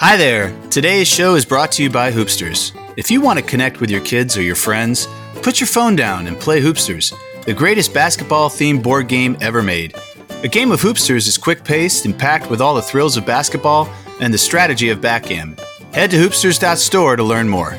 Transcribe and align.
Hi 0.00 0.16
there. 0.16 0.56
Today's 0.70 1.08
show 1.08 1.34
is 1.34 1.44
brought 1.44 1.72
to 1.72 1.82
you 1.82 1.90
by 1.90 2.12
Hoopsters. 2.12 2.70
If 2.96 3.10
you 3.10 3.20
want 3.20 3.40
to 3.40 3.44
connect 3.44 3.80
with 3.80 3.90
your 3.90 4.00
kids 4.02 4.36
or 4.36 4.42
your 4.42 4.54
friends, 4.54 5.08
put 5.42 5.58
your 5.58 5.66
phone 5.66 5.96
down 5.96 6.28
and 6.28 6.38
play 6.38 6.60
Hoopsters, 6.60 7.12
the 7.44 7.52
greatest 7.52 7.92
basketball 7.92 8.48
themed 8.48 8.80
board 8.80 9.08
game 9.08 9.36
ever 9.40 9.60
made. 9.60 9.96
A 10.44 10.46
game 10.46 10.70
of 10.70 10.80
Hoopsters 10.80 11.26
is 11.26 11.36
quick 11.36 11.64
paced 11.64 12.04
and 12.04 12.16
packed 12.16 12.48
with 12.48 12.60
all 12.60 12.76
the 12.76 12.82
thrills 12.82 13.16
of 13.16 13.26
basketball 13.26 13.92
and 14.20 14.32
the 14.32 14.38
strategy 14.38 14.90
of 14.90 15.00
backgammon. 15.00 15.58
Head 15.92 16.12
to 16.12 16.16
hoopsters.store 16.16 17.16
to 17.16 17.24
learn 17.24 17.48
more. 17.48 17.76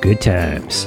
Good 0.00 0.22
times. 0.22 0.84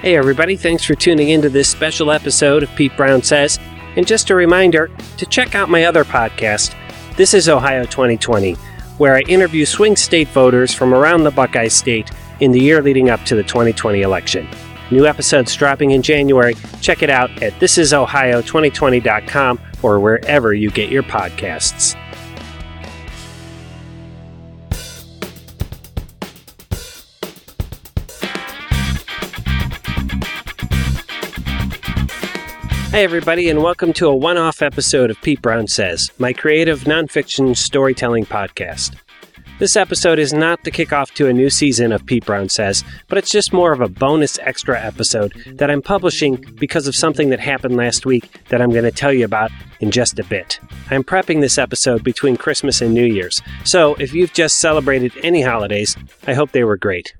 Hey, 0.00 0.16
everybody, 0.16 0.56
thanks 0.56 0.82
for 0.82 0.94
tuning 0.94 1.28
into 1.28 1.50
this 1.50 1.68
special 1.68 2.10
episode 2.10 2.62
of 2.62 2.74
Pete 2.74 2.96
Brown 2.96 3.22
Says. 3.22 3.58
And 3.96 4.06
just 4.06 4.30
a 4.30 4.34
reminder 4.34 4.90
to 5.18 5.26
check 5.26 5.54
out 5.54 5.68
my 5.68 5.84
other 5.84 6.04
podcast, 6.04 6.74
This 7.16 7.34
is 7.34 7.48
Ohio 7.48 7.84
2020, 7.84 8.54
where 8.98 9.16
I 9.16 9.20
interview 9.22 9.64
swing 9.66 9.96
state 9.96 10.28
voters 10.28 10.72
from 10.72 10.94
around 10.94 11.24
the 11.24 11.30
Buckeye 11.30 11.68
State 11.68 12.10
in 12.40 12.52
the 12.52 12.60
year 12.60 12.82
leading 12.82 13.10
up 13.10 13.22
to 13.26 13.34
the 13.34 13.42
2020 13.42 14.00
election. 14.02 14.48
New 14.90 15.06
episodes 15.06 15.54
dropping 15.54 15.90
in 15.92 16.02
January. 16.02 16.54
Check 16.80 17.02
it 17.02 17.10
out 17.10 17.30
at 17.42 17.52
thisisohio2020.com 17.54 19.60
or 19.82 20.00
wherever 20.00 20.54
you 20.54 20.70
get 20.70 20.90
your 20.90 21.02
podcasts. 21.02 21.96
Hi, 32.92 33.02
everybody, 33.04 33.48
and 33.48 33.62
welcome 33.62 33.94
to 33.94 34.08
a 34.08 34.14
one 34.14 34.36
off 34.36 34.60
episode 34.60 35.10
of 35.10 35.18
Pete 35.22 35.40
Brown 35.40 35.66
Says, 35.66 36.10
my 36.18 36.34
creative 36.34 36.80
nonfiction 36.80 37.56
storytelling 37.56 38.26
podcast. 38.26 38.94
This 39.58 39.76
episode 39.76 40.18
is 40.18 40.34
not 40.34 40.62
the 40.62 40.70
kickoff 40.70 41.10
to 41.14 41.26
a 41.26 41.32
new 41.32 41.48
season 41.48 41.90
of 41.90 42.04
Pete 42.04 42.26
Brown 42.26 42.50
Says, 42.50 42.84
but 43.08 43.16
it's 43.16 43.30
just 43.30 43.50
more 43.50 43.72
of 43.72 43.80
a 43.80 43.88
bonus 43.88 44.38
extra 44.40 44.78
episode 44.78 45.32
that 45.56 45.70
I'm 45.70 45.80
publishing 45.80 46.36
because 46.60 46.86
of 46.86 46.94
something 46.94 47.30
that 47.30 47.40
happened 47.40 47.76
last 47.76 48.04
week 48.04 48.28
that 48.50 48.60
I'm 48.60 48.72
going 48.72 48.84
to 48.84 48.90
tell 48.90 49.10
you 49.10 49.24
about 49.24 49.50
in 49.80 49.90
just 49.90 50.18
a 50.18 50.24
bit. 50.24 50.60
I'm 50.90 51.02
prepping 51.02 51.40
this 51.40 51.56
episode 51.56 52.04
between 52.04 52.36
Christmas 52.36 52.82
and 52.82 52.92
New 52.92 53.06
Year's, 53.06 53.40
so 53.64 53.94
if 53.94 54.12
you've 54.12 54.34
just 54.34 54.58
celebrated 54.58 55.14
any 55.22 55.40
holidays, 55.40 55.96
I 56.26 56.34
hope 56.34 56.52
they 56.52 56.64
were 56.64 56.76
great. 56.76 57.14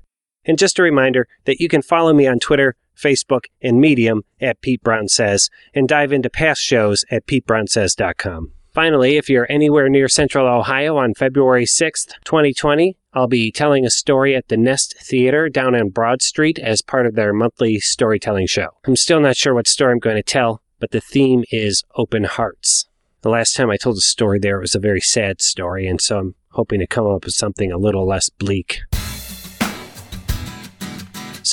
And 0.45 0.59
just 0.59 0.77
a 0.77 0.83
reminder 0.83 1.27
that 1.45 1.59
you 1.59 1.67
can 1.67 1.81
follow 1.81 2.13
me 2.13 2.27
on 2.27 2.37
Twitter, 2.37 2.75
Facebook, 2.95 3.45
and 3.61 3.79
Medium 3.79 4.23
at 4.41 4.61
Pete 4.61 4.81
Brown 4.83 5.07
Says, 5.07 5.49
and 5.73 5.87
dive 5.87 6.11
into 6.11 6.29
past 6.29 6.61
shows 6.61 7.05
at 7.11 7.25
PeteBrownSays.com. 7.27 8.51
Finally, 8.73 9.17
if 9.17 9.29
you're 9.29 9.51
anywhere 9.51 9.87
near 9.87 10.07
Central 10.07 10.47
Ohio 10.47 10.97
on 10.97 11.13
February 11.13 11.65
6th, 11.65 12.13
2020, 12.25 12.97
I'll 13.13 13.27
be 13.27 13.51
telling 13.51 13.85
a 13.85 13.91
story 13.91 14.35
at 14.35 14.47
the 14.47 14.57
Nest 14.57 14.95
Theater 14.99 15.47
down 15.47 15.75
on 15.75 15.89
Broad 15.89 16.23
Street 16.23 16.57
as 16.57 16.81
part 16.81 17.05
of 17.05 17.13
their 17.13 17.33
monthly 17.33 17.79
storytelling 17.79 18.47
show. 18.47 18.69
I'm 18.87 18.95
still 18.95 19.19
not 19.19 19.37
sure 19.37 19.53
what 19.53 19.67
story 19.67 19.91
I'm 19.91 19.99
going 19.99 20.15
to 20.15 20.23
tell, 20.23 20.63
but 20.79 20.89
the 20.89 21.01
theme 21.01 21.43
is 21.51 21.83
open 21.95 22.23
hearts. 22.23 22.87
The 23.21 23.29
last 23.29 23.55
time 23.55 23.69
I 23.69 23.77
told 23.77 23.97
a 23.97 24.01
story 24.01 24.39
there, 24.39 24.57
it 24.57 24.61
was 24.61 24.75
a 24.75 24.79
very 24.79 25.01
sad 25.01 25.39
story, 25.39 25.87
and 25.87 26.01
so 26.01 26.17
I'm 26.17 26.35
hoping 26.49 26.79
to 26.79 26.87
come 26.87 27.05
up 27.05 27.25
with 27.25 27.35
something 27.35 27.71
a 27.71 27.77
little 27.77 28.07
less 28.07 28.29
bleak. 28.29 28.79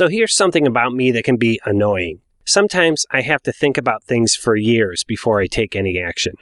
So 0.00 0.08
here's 0.08 0.34
something 0.34 0.66
about 0.66 0.94
me 0.94 1.10
that 1.10 1.24
can 1.24 1.36
be 1.36 1.60
annoying. 1.66 2.22
Sometimes 2.46 3.04
I 3.10 3.20
have 3.20 3.42
to 3.42 3.52
think 3.52 3.76
about 3.76 4.02
things 4.02 4.34
for 4.34 4.56
years 4.56 5.04
before 5.04 5.42
I 5.42 5.46
take 5.46 5.76
any 5.76 6.00
action. 6.00 6.36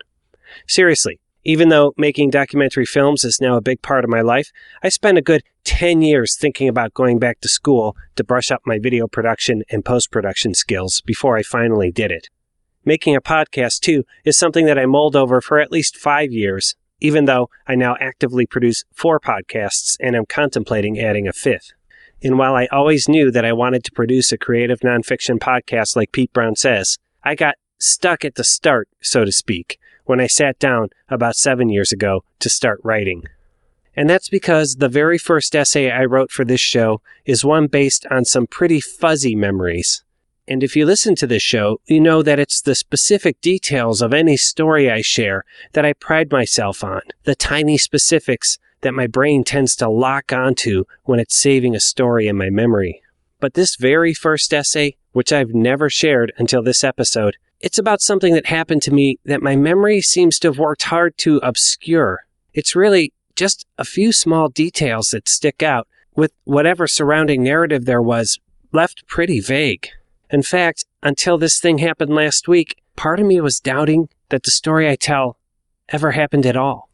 Seriously, 0.68 1.18
even 1.42 1.68
though 1.68 1.92
making 1.96 2.30
documentary 2.30 2.86
films 2.86 3.24
is 3.24 3.40
now 3.40 3.56
a 3.56 3.60
big 3.60 3.82
part 3.82 4.04
of 4.04 4.10
my 4.10 4.20
life, 4.20 4.52
I 4.84 4.90
spent 4.90 5.18
a 5.18 5.22
good 5.22 5.42
10 5.64 6.02
years 6.02 6.36
thinking 6.36 6.68
about 6.68 6.94
going 6.94 7.18
back 7.18 7.40
to 7.40 7.48
school 7.48 7.96
to 8.14 8.22
brush 8.22 8.52
up 8.52 8.62
my 8.64 8.78
video 8.78 9.08
production 9.08 9.64
and 9.72 9.84
post 9.84 10.12
production 10.12 10.54
skills 10.54 11.00
before 11.00 11.36
I 11.36 11.42
finally 11.42 11.90
did 11.90 12.12
it. 12.12 12.28
Making 12.84 13.16
a 13.16 13.20
podcast, 13.20 13.80
too, 13.80 14.04
is 14.24 14.38
something 14.38 14.66
that 14.66 14.78
I 14.78 14.86
mulled 14.86 15.16
over 15.16 15.40
for 15.40 15.58
at 15.58 15.72
least 15.72 15.96
five 15.96 16.30
years, 16.30 16.76
even 17.00 17.24
though 17.24 17.50
I 17.66 17.74
now 17.74 17.96
actively 17.98 18.46
produce 18.46 18.84
four 18.94 19.18
podcasts 19.18 19.96
and 19.98 20.14
am 20.14 20.26
contemplating 20.26 21.00
adding 21.00 21.26
a 21.26 21.32
fifth. 21.32 21.72
And 22.22 22.38
while 22.38 22.54
I 22.54 22.66
always 22.72 23.08
knew 23.08 23.30
that 23.30 23.44
I 23.44 23.52
wanted 23.52 23.84
to 23.84 23.92
produce 23.92 24.32
a 24.32 24.38
creative 24.38 24.80
nonfiction 24.80 25.38
podcast 25.38 25.94
like 25.94 26.12
Pete 26.12 26.32
Brown 26.32 26.56
says, 26.56 26.98
I 27.22 27.34
got 27.34 27.56
stuck 27.78 28.24
at 28.24 28.34
the 28.34 28.44
start, 28.44 28.88
so 29.00 29.24
to 29.24 29.32
speak, 29.32 29.78
when 30.04 30.20
I 30.20 30.26
sat 30.26 30.58
down 30.58 30.88
about 31.08 31.36
seven 31.36 31.68
years 31.68 31.92
ago 31.92 32.24
to 32.40 32.48
start 32.48 32.80
writing. 32.82 33.24
And 33.94 34.08
that's 34.08 34.28
because 34.28 34.76
the 34.76 34.88
very 34.88 35.18
first 35.18 35.54
essay 35.54 35.90
I 35.90 36.04
wrote 36.04 36.30
for 36.30 36.44
this 36.44 36.60
show 36.60 37.02
is 37.24 37.44
one 37.44 37.66
based 37.66 38.06
on 38.10 38.24
some 38.24 38.46
pretty 38.46 38.80
fuzzy 38.80 39.34
memories. 39.34 40.04
And 40.46 40.64
if 40.64 40.74
you 40.74 40.86
listen 40.86 41.14
to 41.16 41.26
this 41.26 41.42
show, 41.42 41.80
you 41.86 42.00
know 42.00 42.22
that 42.22 42.38
it's 42.38 42.62
the 42.62 42.74
specific 42.74 43.40
details 43.40 44.00
of 44.00 44.14
any 44.14 44.36
story 44.36 44.90
I 44.90 45.02
share 45.02 45.44
that 45.72 45.84
I 45.84 45.92
pride 45.92 46.32
myself 46.32 46.82
on, 46.82 47.02
the 47.24 47.34
tiny 47.34 47.76
specifics 47.76 48.58
that 48.80 48.94
my 48.94 49.06
brain 49.06 49.44
tends 49.44 49.74
to 49.76 49.88
lock 49.88 50.32
onto 50.32 50.84
when 51.04 51.20
it's 51.20 51.40
saving 51.40 51.74
a 51.74 51.80
story 51.80 52.28
in 52.28 52.36
my 52.36 52.50
memory. 52.50 53.02
But 53.40 53.54
this 53.54 53.76
very 53.76 54.14
first 54.14 54.52
essay, 54.52 54.96
which 55.12 55.32
I've 55.32 55.54
never 55.54 55.88
shared 55.88 56.32
until 56.38 56.62
this 56.62 56.82
episode, 56.82 57.36
it's 57.60 57.78
about 57.78 58.00
something 58.00 58.34
that 58.34 58.46
happened 58.46 58.82
to 58.82 58.92
me 58.92 59.18
that 59.24 59.42
my 59.42 59.56
memory 59.56 60.00
seems 60.00 60.38
to 60.38 60.48
have 60.48 60.58
worked 60.58 60.84
hard 60.84 61.18
to 61.18 61.38
obscure. 61.38 62.26
It's 62.54 62.76
really 62.76 63.12
just 63.36 63.66
a 63.78 63.84
few 63.84 64.12
small 64.12 64.48
details 64.48 65.08
that 65.08 65.28
stick 65.28 65.62
out, 65.62 65.86
with 66.16 66.32
whatever 66.44 66.88
surrounding 66.88 67.42
narrative 67.42 67.84
there 67.84 68.02
was 68.02 68.40
left 68.72 69.06
pretty 69.06 69.40
vague. 69.40 69.88
In 70.30 70.42
fact, 70.42 70.84
until 71.02 71.38
this 71.38 71.60
thing 71.60 71.78
happened 71.78 72.14
last 72.14 72.48
week, 72.48 72.82
part 72.96 73.20
of 73.20 73.26
me 73.26 73.40
was 73.40 73.60
doubting 73.60 74.08
that 74.30 74.42
the 74.42 74.50
story 74.50 74.88
I 74.88 74.96
tell 74.96 75.38
ever 75.88 76.10
happened 76.10 76.44
at 76.44 76.56
all. 76.56 76.87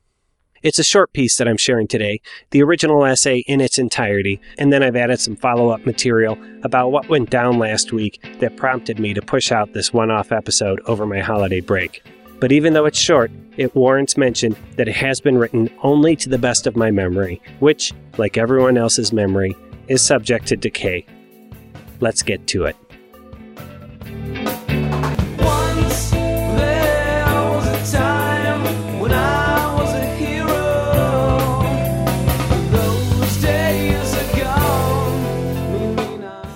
It's 0.64 0.78
a 0.78 0.82
short 0.82 1.12
piece 1.12 1.36
that 1.36 1.47
I'm 1.47 1.58
sharing 1.58 1.86
today, 1.86 2.22
the 2.48 2.62
original 2.62 3.04
essay 3.04 3.41
in 3.47 3.60
its 3.60 3.78
entirety, 3.78 4.41
and 4.56 4.72
then 4.72 4.82
I've 4.82 4.97
added 4.97 5.20
some 5.20 5.36
follow 5.36 5.69
up 5.69 5.84
material 5.84 6.38
about 6.62 6.91
what 6.91 7.10
went 7.10 7.28
down 7.28 7.58
last 7.58 7.92
week 7.92 8.25
that 8.38 8.56
prompted 8.56 8.98
me 8.98 9.12
to 9.12 9.20
push 9.20 9.52
out 9.52 9.75
this 9.75 9.92
one 9.92 10.10
off 10.10 10.32
episode 10.32 10.80
over 10.86 11.04
my 11.04 11.20
holiday 11.20 11.60
break. 11.60 12.02
But 12.41 12.50
even 12.50 12.72
though 12.72 12.86
it's 12.86 12.98
short, 12.98 13.30
it 13.58 13.75
warrants 13.75 14.16
mention 14.16 14.56
that 14.76 14.88
it 14.88 14.97
has 14.97 15.20
been 15.20 15.36
written 15.36 15.69
only 15.82 16.16
to 16.16 16.30
the 16.30 16.38
best 16.38 16.66
of 16.66 16.76
my 16.76 16.91
memory, 16.91 17.42
which, 17.58 17.92
like 18.16 18.38
everyone 18.38 18.78
else's 18.78 19.12
memory, 19.12 19.54
is 19.88 20.00
subject 20.00 20.46
to 20.46 20.56
decay. 20.56 21.04
Let's 22.00 22.22
get 22.22 22.46
to 22.48 22.64
it. 22.64 22.76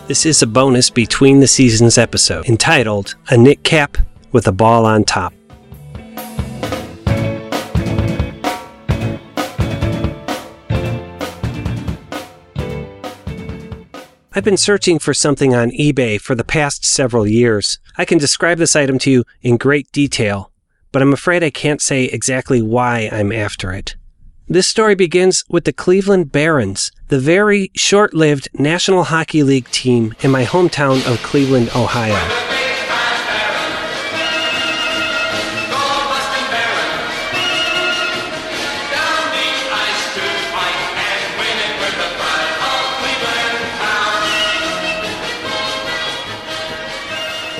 This 0.08 0.24
is 0.24 0.41
a 0.41 0.46
bonus 0.46 0.88
between 0.88 1.41
the 1.41 1.46
seasons 1.46 1.98
episode 1.98 2.48
entitled 2.48 3.14
A 3.28 3.36
Knit 3.36 3.62
Cap 3.62 3.98
with 4.32 4.48
a 4.48 4.52
Ball 4.52 4.86
on 4.86 5.04
Top. 5.04 5.34
I've 14.32 14.44
been 14.44 14.56
searching 14.56 14.98
for 14.98 15.12
something 15.12 15.54
on 15.54 15.72
eBay 15.72 16.19
for 16.19 16.34
the 16.34 16.42
past 16.42 16.86
several 16.86 17.26
years. 17.26 17.78
I 17.98 18.06
can 18.06 18.16
describe 18.16 18.56
this 18.56 18.75
item 18.75 18.98
to 19.00 19.10
you 19.10 19.25
in 19.42 19.58
great 19.58 19.92
detail, 19.92 20.50
but 20.90 21.02
I'm 21.02 21.12
afraid 21.12 21.44
I 21.44 21.50
can't 21.50 21.82
say 21.82 22.04
exactly 22.04 22.62
why 22.62 23.11
I'm 23.12 23.31
after 23.31 23.75
it. 23.75 23.98
This 24.50 24.67
story 24.67 24.95
begins 24.95 25.45
with 25.50 25.65
the 25.65 25.75
Cleveland 25.75 26.33
Barons, 26.33 26.91
the 27.09 27.19
very 27.19 27.71
short 27.77 28.15
lived 28.15 28.49
National 28.55 29.05
Hockey 29.05 29.43
League 29.43 29.69
team 29.69 30.15
in 30.23 30.31
my 30.31 30.47
hometown 30.47 31.06
of 31.06 31.23
Cleveland, 31.23 31.69
Ohio. 31.77 32.17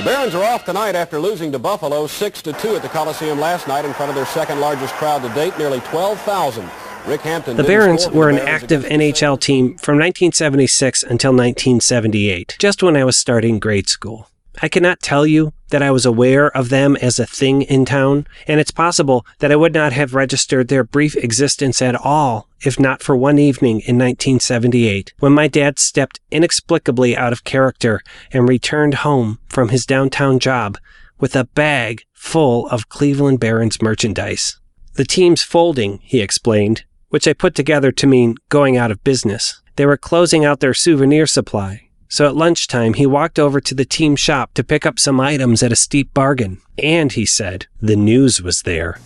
Barons 0.09 0.35
are 0.35 0.43
off 0.43 0.65
tonight 0.65 0.95
after 0.95 1.21
losing 1.21 1.53
to 1.53 1.59
Buffalo 1.59 2.07
6 2.07 2.41
to 2.41 2.55
2 2.55 2.77
at 2.77 2.81
the 2.81 2.89
Coliseum 2.89 3.39
last 3.39 3.69
night 3.69 3.85
in 3.85 3.93
front 3.93 4.09
of 4.09 4.17
their 4.17 4.25
second 4.25 4.59
largest 4.59 4.95
crowd 4.95 5.21
to 5.21 5.29
date, 5.35 5.59
nearly 5.59 5.81
12,000. 5.81 6.67
Rick 7.07 7.21
Hampton. 7.21 7.59
The 7.59 7.63
Barons 7.63 8.09
were 8.09 8.31
an 8.31 8.37
Barons 8.37 8.63
active 8.63 8.85
NHL 8.85 9.39
team 9.39 9.77
from 9.77 9.97
1976 9.97 11.03
until 11.03 11.33
1978, 11.33 12.57
just 12.59 12.83
when 12.83 12.97
I 12.97 13.05
was 13.05 13.19
starting 13.19 13.59
grade 13.59 13.91
school. 13.91 14.31
I 14.63 14.69
cannot 14.69 15.01
tell 15.01 15.27
you 15.27 15.53
that 15.71 15.83
I 15.83 15.91
was 15.91 16.07
aware 16.07 16.55
of 16.57 16.69
them 16.69 16.97
as 16.97 17.19
a 17.19 17.27
thing 17.27 17.63
in 17.63 17.85
town, 17.85 18.27
and 18.47 18.61
it's 18.61 18.71
possible 18.71 19.25
that 19.39 19.53
I 19.53 19.57
would 19.57 19.75
not 19.75 19.93
have 19.93 20.15
registered 20.15 20.69
their 20.69 20.85
brief 20.85 21.17
existence 21.17 21.83
at 21.83 21.95
all 21.95 22.49
if 22.61 22.79
not 22.79 23.03
for 23.03 23.17
one 23.17 23.39
evening 23.39 23.81
in 23.81 23.97
1978 23.97 25.13
when 25.21 25.33
my 25.33 25.47
dad 25.47 25.79
stepped 25.79 26.21
inexplicably 26.31 27.17
out 27.17 27.33
of 27.33 27.45
character 27.45 28.01
and 28.33 28.49
returned 28.49 28.95
home 28.95 29.39
from 29.49 29.69
his 29.69 29.87
downtown 29.87 30.39
job 30.39 30.77
with 31.19 31.37
a 31.37 31.45
bag 31.45 32.03
full 32.13 32.67
of 32.69 32.89
Cleveland 32.89 33.41
Barons 33.41 33.81
merchandise. 33.81 34.59
The 34.95 35.05
team's 35.05 35.43
folding, 35.43 36.01
he 36.03 36.21
explained, 36.21 36.85
which 37.09 37.29
I 37.29 37.33
put 37.33 37.55
together 37.55 37.93
to 37.93 38.07
mean 38.07 38.37
going 38.49 38.77
out 38.77 38.91
of 38.91 39.05
business. 39.05 39.63
They 39.77 39.87
were 39.87 39.97
closing 39.97 40.45
out 40.45 40.61
their 40.61 40.75
souvenir 40.75 41.27
supply. 41.27 41.88
So 42.09 42.27
at 42.27 42.37
lunchtime, 42.37 42.95
he 42.95 43.07
walked 43.07 43.39
over 43.39 43.61
to 43.61 43.75
the 43.75 43.85
team 43.85 44.17
shop 44.17 44.55
to 44.55 44.65
pick 44.65 44.87
up 44.87 44.99
some 44.99 45.21
items 45.21 45.63
at 45.63 45.73
a 45.73 45.77
steep 45.77 46.15
bargain. 46.15 46.61
And 46.83 47.13
he 47.13 47.27
said, 47.27 47.67
the 47.83 47.97
news 47.97 48.41
was 48.41 48.63
there. 48.63 48.99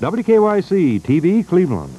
WKYC 0.00 1.00
TV 1.00 1.46
Cleveland. 1.46 1.94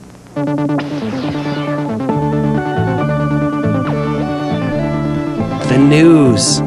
The 5.68 5.78
news. 5.80 6.62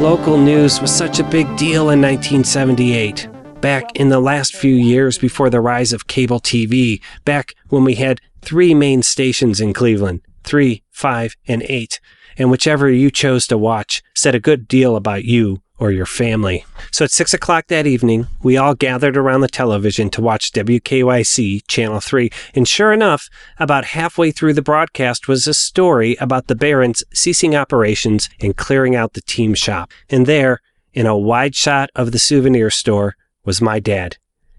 Local 0.00 0.36
news 0.36 0.80
was 0.80 0.94
such 0.94 1.18
a 1.18 1.24
big 1.24 1.46
deal 1.56 1.90
in 1.90 2.02
1978. 2.02 3.28
Back 3.62 3.96
in 3.96 4.10
the 4.10 4.20
last 4.20 4.54
few 4.54 4.74
years 4.74 5.16
before 5.16 5.48
the 5.50 5.60
rise 5.60 5.92
of 5.92 6.06
cable 6.06 6.40
TV, 6.40 7.00
back 7.24 7.54
when 7.68 7.84
we 7.84 7.94
had 7.94 8.20
three 8.42 8.74
main 8.74 9.02
stations 9.02 9.60
in 9.60 9.72
Cleveland 9.72 10.20
three, 10.44 10.82
five, 10.90 11.36
and 11.46 11.62
eight. 11.68 12.00
And 12.38 12.50
whichever 12.50 12.88
you 12.88 13.10
chose 13.10 13.46
to 13.48 13.58
watch 13.58 14.02
said 14.14 14.34
a 14.34 14.40
good 14.40 14.68
deal 14.68 14.96
about 14.96 15.24
you 15.24 15.60
or 15.78 15.90
your 15.92 16.06
family. 16.06 16.64
So 16.90 17.04
at 17.04 17.10
6 17.10 17.34
o'clock 17.34 17.66
that 17.68 17.86
evening, 17.86 18.26
we 18.42 18.56
all 18.56 18.74
gathered 18.74 19.16
around 19.16 19.40
the 19.42 19.48
television 19.48 20.10
to 20.10 20.22
watch 20.22 20.52
WKYC 20.52 21.62
Channel 21.68 22.00
3. 22.00 22.30
And 22.54 22.66
sure 22.66 22.92
enough, 22.92 23.28
about 23.58 23.86
halfway 23.86 24.30
through 24.30 24.54
the 24.54 24.62
broadcast 24.62 25.28
was 25.28 25.46
a 25.46 25.54
story 25.54 26.16
about 26.20 26.46
the 26.48 26.56
Barons 26.56 27.04
ceasing 27.14 27.54
operations 27.54 28.28
and 28.40 28.56
clearing 28.56 28.96
out 28.96 29.12
the 29.12 29.20
team 29.20 29.54
shop. 29.54 29.92
And 30.10 30.26
there, 30.26 30.60
in 30.92 31.06
a 31.06 31.16
wide 31.16 31.54
shot 31.54 31.90
of 31.94 32.12
the 32.12 32.18
souvenir 32.18 32.70
store, 32.70 33.14
was 33.44 33.60
my 33.60 33.78
dad, 33.78 34.16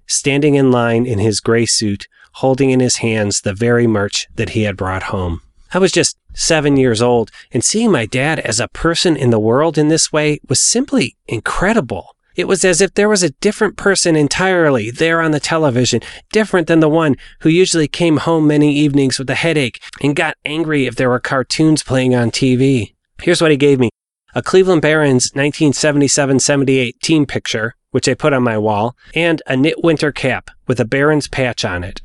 standing 0.07 0.55
in 0.55 0.71
line 0.71 1.05
in 1.05 1.19
his 1.19 1.41
gray 1.41 1.65
suit, 1.65 2.07
holding 2.33 2.69
in 2.69 2.79
his 2.79 2.97
hands 2.97 3.41
the 3.41 3.53
very 3.53 3.87
merch 3.87 4.27
that 4.35 4.49
he 4.49 4.63
had 4.63 4.77
brought 4.77 5.03
home. 5.03 5.41
I 5.71 5.77
was 5.77 5.91
just 5.91 6.17
seven 6.33 6.77
years 6.77 7.01
old, 7.01 7.31
and 7.51 7.63
seeing 7.63 7.91
my 7.91 8.05
dad 8.05 8.39
as 8.39 8.59
a 8.59 8.67
person 8.69 9.15
in 9.15 9.29
the 9.29 9.39
world 9.39 9.77
in 9.77 9.87
this 9.87 10.11
way 10.11 10.39
was 10.47 10.59
simply 10.59 11.15
incredible. 11.27 12.15
It 12.35 12.47
was 12.47 12.63
as 12.63 12.79
if 12.79 12.93
there 12.93 13.09
was 13.09 13.21
a 13.21 13.31
different 13.41 13.75
person 13.75 14.15
entirely 14.15 14.91
there 14.91 15.21
on 15.21 15.31
the 15.31 15.39
television, 15.39 16.01
different 16.31 16.67
than 16.67 16.79
the 16.79 16.89
one 16.89 17.17
who 17.41 17.49
usually 17.49 17.87
came 17.87 18.17
home 18.17 18.47
many 18.47 18.73
evenings 18.73 19.19
with 19.19 19.29
a 19.29 19.35
headache 19.35 19.81
and 20.01 20.15
got 20.15 20.37
angry 20.45 20.85
if 20.85 20.95
there 20.95 21.09
were 21.09 21.19
cartoons 21.19 21.83
playing 21.83 22.15
on 22.15 22.31
TV. 22.31 22.93
Here's 23.21 23.41
what 23.41 23.51
he 23.51 23.57
gave 23.57 23.79
me 23.79 23.89
a 24.33 24.41
Cleveland 24.41 24.81
Barons 24.81 25.31
1977 25.33 26.39
78 26.39 26.99
team 27.01 27.25
picture, 27.25 27.75
which 27.91 28.07
I 28.07 28.13
put 28.13 28.33
on 28.33 28.43
my 28.43 28.57
wall, 28.57 28.95
and 29.13 29.41
a 29.45 29.57
knit 29.57 29.83
winter 29.83 30.11
cap 30.11 30.49
with 30.67 30.79
a 30.79 30.85
Barons 30.85 31.27
patch 31.27 31.65
on 31.65 31.83
it. 31.83 32.01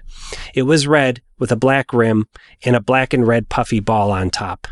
It 0.55 0.63
was 0.63 0.87
red 0.87 1.23
with 1.39 1.53
a 1.53 1.57
black 1.57 1.93
rim 1.93 2.27
and 2.65 2.77
a 2.77 2.81
black 2.81 3.13
and 3.13 3.27
red 3.27 3.49
puffy 3.49 3.81
ball 3.81 4.11
on 4.11 4.31
top. 4.31 4.67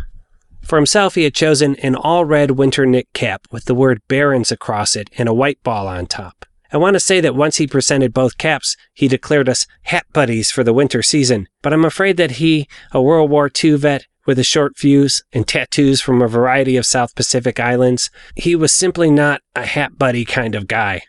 For 0.63 0.77
himself, 0.77 1.17
he 1.17 1.25
had 1.25 1.35
chosen 1.35 1.75
an 1.77 1.95
all 1.95 2.25
red 2.25 2.53
winter 2.53 2.87
knit 2.87 3.09
cap 3.13 3.47
with 3.51 3.65
the 3.65 3.75
word 3.75 4.01
Barons 4.09 4.53
across 4.53 4.95
it 4.95 5.11
and 5.19 5.29
a 5.29 5.35
white 5.35 5.63
ball 5.63 5.89
on 5.89 6.07
top. 6.07 6.47
I 6.73 6.79
want 6.79 6.95
to 6.95 7.01
say 7.01 7.21
that 7.21 7.35
once 7.35 7.59
he 7.59 7.67
presented 7.67 8.15
both 8.15 8.39
caps, 8.39 8.77
he 8.95 9.07
declared 9.07 9.49
us 9.49 9.67
hat 9.83 10.07
buddies 10.13 10.51
for 10.51 10.65
the 10.65 10.73
winter 10.73 11.03
season, 11.03 11.49
but 11.61 11.73
I'm 11.73 11.85
afraid 11.85 12.17
that 12.17 12.33
he, 12.33 12.67
a 12.93 13.03
World 13.03 13.31
War 13.31 13.51
II 13.63 13.77
vet 13.77 14.07
with 14.25 14.39
a 14.39 14.45
short 14.45 14.79
fuse 14.79 15.23
and 15.33 15.47
tattoos 15.47 16.01
from 16.01 16.23
a 16.23 16.29
variety 16.29 16.77
of 16.77 16.87
South 16.87 17.15
Pacific 17.15 17.61
islands, 17.61 18.11
he 18.37 18.55
was 18.55 18.73
simply 18.73 19.11
not 19.11 19.43
a 19.55 19.67
hat 19.67 19.99
buddy 19.99 20.25
kind 20.25 20.55
of 20.55 20.69
guy. 20.69 21.03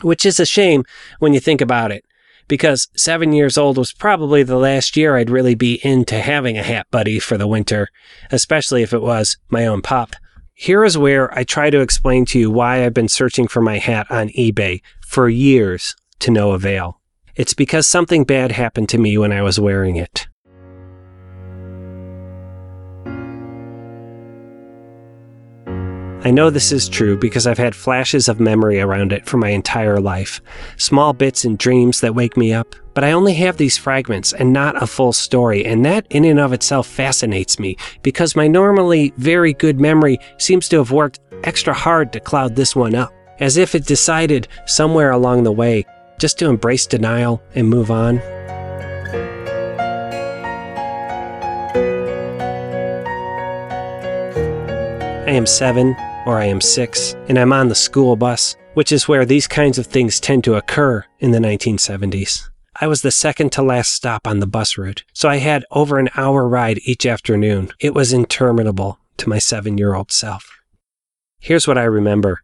Which 0.00 0.24
is 0.24 0.40
a 0.40 0.46
shame 0.46 0.84
when 1.18 1.34
you 1.34 1.40
think 1.40 1.60
about 1.60 1.92
it 1.92 2.04
because 2.52 2.88
seven 2.94 3.32
years 3.32 3.56
old 3.56 3.78
was 3.78 3.94
probably 3.94 4.42
the 4.42 4.58
last 4.58 4.94
year 4.94 5.16
I'd 5.16 5.30
really 5.30 5.54
be 5.54 5.80
into 5.82 6.20
having 6.20 6.58
a 6.58 6.62
hat 6.62 6.86
buddy 6.90 7.18
for 7.18 7.38
the 7.38 7.46
winter, 7.46 7.88
especially 8.30 8.82
if 8.82 8.92
it 8.92 9.00
was 9.00 9.38
my 9.48 9.64
own 9.64 9.80
pop. 9.80 10.14
Here 10.52 10.84
is 10.84 10.98
where 10.98 11.32
I 11.32 11.44
try 11.44 11.70
to 11.70 11.80
explain 11.80 12.26
to 12.26 12.38
you 12.38 12.50
why 12.50 12.84
I've 12.84 12.92
been 12.92 13.08
searching 13.08 13.48
for 13.48 13.62
my 13.62 13.78
hat 13.78 14.06
on 14.10 14.28
eBay 14.36 14.82
for 15.00 15.30
years 15.30 15.96
to 16.18 16.30
no 16.30 16.50
avail. 16.50 17.00
It's 17.36 17.54
because 17.54 17.88
something 17.88 18.24
bad 18.24 18.52
happened 18.52 18.90
to 18.90 18.98
me 18.98 19.16
when 19.16 19.32
I 19.32 19.40
was 19.40 19.58
wearing 19.58 19.96
it. 19.96 20.26
I 26.24 26.30
know 26.30 26.50
this 26.50 26.70
is 26.70 26.88
true 26.88 27.16
because 27.16 27.48
I've 27.48 27.58
had 27.58 27.74
flashes 27.74 28.28
of 28.28 28.38
memory 28.38 28.80
around 28.80 29.12
it 29.12 29.26
for 29.26 29.38
my 29.38 29.48
entire 29.48 29.98
life. 29.98 30.40
Small 30.76 31.12
bits 31.12 31.44
and 31.44 31.58
dreams 31.58 32.00
that 32.00 32.14
wake 32.14 32.36
me 32.36 32.52
up, 32.52 32.76
but 32.94 33.02
I 33.02 33.10
only 33.10 33.34
have 33.34 33.56
these 33.56 33.76
fragments 33.76 34.32
and 34.32 34.52
not 34.52 34.80
a 34.80 34.86
full 34.86 35.12
story, 35.12 35.64
and 35.66 35.84
that 35.84 36.06
in 36.10 36.24
and 36.24 36.38
of 36.38 36.52
itself 36.52 36.86
fascinates 36.86 37.58
me 37.58 37.76
because 38.02 38.36
my 38.36 38.46
normally 38.46 39.12
very 39.16 39.52
good 39.52 39.80
memory 39.80 40.20
seems 40.38 40.68
to 40.68 40.76
have 40.76 40.92
worked 40.92 41.18
extra 41.42 41.74
hard 41.74 42.12
to 42.12 42.20
cloud 42.20 42.54
this 42.54 42.76
one 42.76 42.94
up, 42.94 43.12
as 43.40 43.56
if 43.56 43.74
it 43.74 43.84
decided 43.84 44.46
somewhere 44.64 45.10
along 45.10 45.42
the 45.42 45.50
way 45.50 45.84
just 46.20 46.38
to 46.38 46.48
embrace 46.48 46.86
denial 46.86 47.42
and 47.56 47.68
move 47.68 47.90
on. 47.90 48.20
I 55.26 55.34
am 55.34 55.46
seven, 55.46 55.96
or 56.26 56.38
I 56.38 56.46
am 56.46 56.60
six, 56.60 57.14
and 57.28 57.38
I'm 57.38 57.52
on 57.52 57.68
the 57.68 57.74
school 57.74 58.16
bus, 58.16 58.56
which 58.74 58.92
is 58.92 59.08
where 59.08 59.24
these 59.24 59.46
kinds 59.46 59.78
of 59.78 59.86
things 59.86 60.20
tend 60.20 60.44
to 60.44 60.54
occur 60.54 61.04
in 61.20 61.30
the 61.30 61.38
1970s. 61.38 62.48
I 62.80 62.86
was 62.86 63.02
the 63.02 63.10
second 63.10 63.52
to 63.52 63.62
last 63.62 63.92
stop 63.92 64.26
on 64.26 64.40
the 64.40 64.46
bus 64.46 64.78
route, 64.78 65.04
so 65.12 65.28
I 65.28 65.36
had 65.36 65.64
over 65.70 65.98
an 65.98 66.08
hour 66.16 66.48
ride 66.48 66.80
each 66.84 67.04
afternoon. 67.04 67.70
It 67.80 67.94
was 67.94 68.12
interminable 68.12 68.98
to 69.18 69.28
my 69.28 69.38
seven 69.38 69.76
year 69.76 69.94
old 69.94 70.10
self. 70.10 70.58
Here's 71.38 71.68
what 71.68 71.78
I 71.78 71.84
remember 71.84 72.40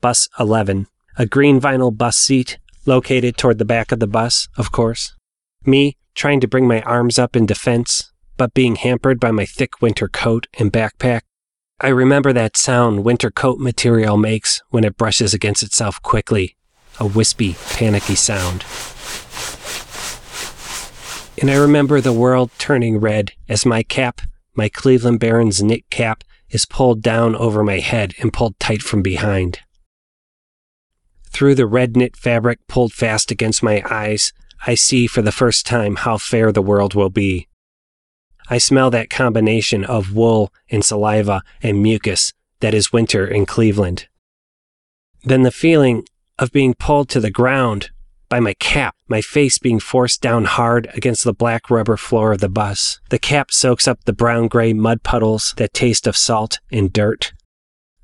Bus 0.00 0.28
11, 0.38 0.86
a 1.16 1.24
green 1.24 1.60
vinyl 1.60 1.96
bus 1.96 2.16
seat 2.16 2.58
located 2.84 3.36
toward 3.36 3.58
the 3.58 3.64
back 3.64 3.90
of 3.90 4.00
the 4.00 4.06
bus, 4.06 4.48
of 4.56 4.70
course. 4.70 5.14
Me 5.64 5.96
trying 6.14 6.40
to 6.40 6.48
bring 6.48 6.68
my 6.68 6.82
arms 6.82 7.18
up 7.18 7.34
in 7.34 7.46
defense, 7.46 8.12
but 8.36 8.54
being 8.54 8.76
hampered 8.76 9.18
by 9.18 9.30
my 9.30 9.46
thick 9.46 9.80
winter 9.80 10.08
coat 10.08 10.46
and 10.58 10.72
backpack. 10.72 11.22
I 11.80 11.88
remember 11.88 12.32
that 12.32 12.56
sound 12.56 13.04
winter 13.04 13.30
coat 13.30 13.58
material 13.58 14.16
makes 14.16 14.62
when 14.70 14.84
it 14.84 14.96
brushes 14.96 15.34
against 15.34 15.62
itself 15.62 16.00
quickly, 16.02 16.56
a 17.00 17.06
wispy, 17.06 17.56
panicky 17.70 18.14
sound. 18.14 18.64
And 21.40 21.50
I 21.50 21.56
remember 21.60 22.00
the 22.00 22.12
world 22.12 22.52
turning 22.58 22.98
red 22.98 23.32
as 23.48 23.66
my 23.66 23.82
cap, 23.82 24.20
my 24.54 24.68
Cleveland 24.68 25.18
Barons 25.18 25.62
knit 25.62 25.90
cap, 25.90 26.22
is 26.48 26.64
pulled 26.64 27.02
down 27.02 27.34
over 27.34 27.64
my 27.64 27.80
head 27.80 28.14
and 28.20 28.32
pulled 28.32 28.58
tight 28.60 28.80
from 28.80 29.02
behind. 29.02 29.58
Through 31.30 31.56
the 31.56 31.66
red 31.66 31.96
knit 31.96 32.16
fabric 32.16 32.60
pulled 32.68 32.92
fast 32.92 33.32
against 33.32 33.64
my 33.64 33.82
eyes, 33.90 34.32
I 34.64 34.76
see 34.76 35.08
for 35.08 35.22
the 35.22 35.32
first 35.32 35.66
time 35.66 35.96
how 35.96 36.18
fair 36.18 36.52
the 36.52 36.62
world 36.62 36.94
will 36.94 37.10
be. 37.10 37.48
I 38.48 38.58
smell 38.58 38.90
that 38.90 39.10
combination 39.10 39.84
of 39.84 40.14
wool 40.14 40.52
and 40.70 40.84
saliva 40.84 41.42
and 41.62 41.82
mucus 41.82 42.32
that 42.60 42.74
is 42.74 42.92
winter 42.92 43.26
in 43.26 43.46
Cleveland. 43.46 44.08
Then 45.22 45.42
the 45.42 45.50
feeling 45.50 46.04
of 46.38 46.52
being 46.52 46.74
pulled 46.74 47.08
to 47.10 47.20
the 47.20 47.30
ground 47.30 47.90
by 48.28 48.40
my 48.40 48.54
cap, 48.54 48.96
my 49.08 49.20
face 49.20 49.58
being 49.58 49.78
forced 49.78 50.20
down 50.20 50.44
hard 50.44 50.90
against 50.94 51.24
the 51.24 51.32
black 51.32 51.70
rubber 51.70 51.96
floor 51.96 52.32
of 52.32 52.40
the 52.40 52.48
bus. 52.48 53.00
The 53.10 53.18
cap 53.18 53.50
soaks 53.50 53.86
up 53.86 54.04
the 54.04 54.12
brown 54.12 54.48
gray 54.48 54.72
mud 54.72 55.02
puddles 55.02 55.54
that 55.56 55.72
taste 55.72 56.06
of 56.06 56.16
salt 56.16 56.58
and 56.70 56.92
dirt, 56.92 57.32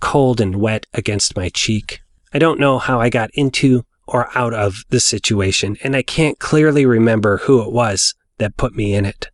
cold 0.01 0.41
and 0.41 0.57
wet 0.57 0.87
against 0.95 1.37
my 1.37 1.49
cheek. 1.49 2.01
I 2.33 2.39
don't 2.39 2.61
know 2.61 2.79
how 2.79 3.01
I 3.01 3.11
got 3.11 3.31
into 3.35 3.85
or 4.07 4.29
out 4.37 4.55
of 4.55 4.85
the 4.91 5.01
situation, 5.01 5.77
and 5.83 5.97
I 5.97 6.03
can't 6.03 6.39
clearly 6.39 6.87
remember 6.87 7.39
who 7.39 7.63
it 7.63 7.73
was 7.73 8.15
that 8.39 8.57
put 8.57 8.75
me 8.75 8.95
in 8.95 9.05
it. 9.05 9.31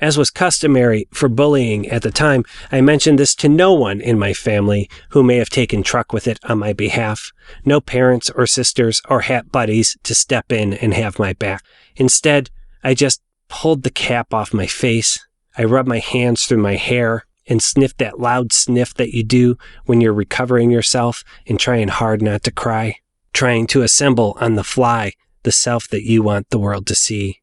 As 0.00 0.16
was 0.16 0.30
customary 0.30 1.06
for 1.12 1.28
bullying 1.28 1.86
at 1.88 2.02
the 2.02 2.10
time, 2.10 2.44
I 2.72 2.80
mentioned 2.80 3.18
this 3.18 3.34
to 3.36 3.48
no 3.48 3.74
one 3.74 4.00
in 4.00 4.18
my 4.18 4.32
family 4.32 4.88
who 5.10 5.22
may 5.22 5.36
have 5.36 5.50
taken 5.50 5.82
truck 5.82 6.12
with 6.12 6.26
it 6.26 6.38
on 6.44 6.58
my 6.58 6.72
behalf. 6.72 7.32
No 7.66 7.80
parents 7.82 8.30
or 8.30 8.46
sisters 8.46 9.02
or 9.10 9.22
hat 9.22 9.52
buddies 9.52 9.98
to 10.04 10.14
step 10.14 10.50
in 10.50 10.72
and 10.72 10.94
have 10.94 11.18
my 11.18 11.34
back. 11.34 11.62
Instead, 11.96 12.50
I 12.82 12.94
just 12.94 13.20
pulled 13.48 13.82
the 13.82 13.90
cap 13.90 14.32
off 14.32 14.54
my 14.54 14.66
face. 14.66 15.18
I 15.58 15.64
rubbed 15.64 15.88
my 15.88 15.98
hands 15.98 16.44
through 16.44 16.62
my 16.62 16.76
hair 16.76 17.26
and 17.46 17.62
sniff 17.62 17.94
that 17.98 18.18
loud 18.18 18.52
sniff 18.52 18.94
that 18.94 19.14
you 19.14 19.22
do 19.22 19.58
when 19.84 20.00
you're 20.00 20.14
recovering 20.14 20.70
yourself 20.70 21.24
and 21.46 21.60
trying 21.60 21.88
hard 21.88 22.22
not 22.22 22.42
to 22.44 22.52
cry, 22.52 22.96
trying 23.34 23.66
to 23.66 23.82
assemble 23.82 24.36
on 24.40 24.54
the 24.54 24.64
fly 24.64 25.12
the 25.42 25.52
self 25.52 25.88
that 25.88 26.04
you 26.04 26.22
want 26.22 26.48
the 26.50 26.58
world 26.58 26.86
to 26.86 26.94
see. 26.94 27.39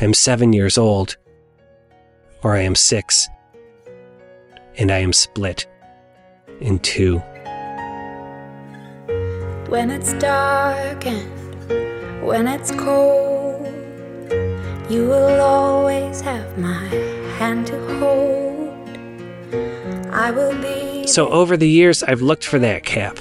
I'm 0.00 0.14
seven 0.14 0.52
years 0.52 0.78
old, 0.78 1.16
or 2.44 2.54
I 2.54 2.60
am 2.60 2.76
six, 2.76 3.28
and 4.76 4.92
I 4.92 4.98
am 4.98 5.12
split 5.12 5.66
in 6.60 6.78
two. 6.78 7.18
When 9.68 9.90
it's 9.90 10.12
dark 10.14 11.04
and 11.04 12.22
when 12.24 12.46
it's 12.46 12.70
cold, 12.70 13.66
you 14.88 15.08
will 15.08 15.40
always 15.40 16.20
have 16.20 16.56
my 16.56 16.86
hand 17.36 17.66
to 17.66 17.98
hold. 17.98 18.68
I 20.14 20.30
will 20.30 20.56
be. 20.62 21.08
So, 21.08 21.28
over 21.28 21.56
the 21.56 21.68
years, 21.68 22.04
I've 22.04 22.22
looked 22.22 22.44
for 22.44 22.60
that 22.60 22.84
cap 22.84 23.18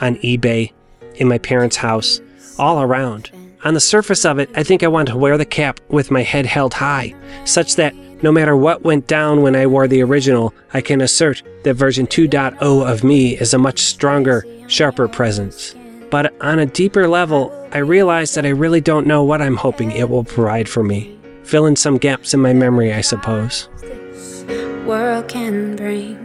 on 0.00 0.16
eBay, 0.16 0.72
in 1.14 1.28
my 1.28 1.38
parents' 1.38 1.76
house, 1.76 2.20
all 2.58 2.82
around. 2.82 3.30
On 3.66 3.74
the 3.74 3.80
surface 3.80 4.24
of 4.24 4.38
it, 4.38 4.48
I 4.54 4.62
think 4.62 4.84
I 4.84 4.86
want 4.86 5.08
to 5.08 5.16
wear 5.16 5.36
the 5.36 5.44
cap 5.44 5.80
with 5.88 6.12
my 6.12 6.22
head 6.22 6.46
held 6.46 6.72
high, 6.72 7.16
such 7.44 7.74
that 7.74 7.96
no 8.22 8.30
matter 8.30 8.56
what 8.56 8.84
went 8.84 9.08
down 9.08 9.42
when 9.42 9.56
I 9.56 9.66
wore 9.66 9.88
the 9.88 10.04
original, 10.04 10.54
I 10.72 10.80
can 10.80 11.00
assert 11.00 11.42
that 11.64 11.74
version 11.74 12.06
2.0 12.06 12.60
of 12.62 13.02
me 13.02 13.36
is 13.36 13.54
a 13.54 13.58
much 13.58 13.80
stronger, 13.80 14.46
sharper 14.68 15.08
presence. 15.08 15.74
But 16.12 16.32
on 16.40 16.60
a 16.60 16.66
deeper 16.66 17.08
level, 17.08 17.52
I 17.72 17.78
realize 17.78 18.34
that 18.34 18.46
I 18.46 18.50
really 18.50 18.80
don't 18.80 19.04
know 19.04 19.24
what 19.24 19.42
I'm 19.42 19.56
hoping 19.56 19.90
it 19.90 20.08
will 20.08 20.22
provide 20.22 20.68
for 20.68 20.84
me. 20.84 21.18
Fill 21.42 21.66
in 21.66 21.74
some 21.74 21.98
gaps 21.98 22.34
in 22.34 22.40
my 22.40 22.52
memory, 22.52 22.94
I 22.94 23.00
suppose, 23.00 23.68
this 23.80 24.44
world 24.86 25.26
can 25.26 25.74
bring. 25.74 26.22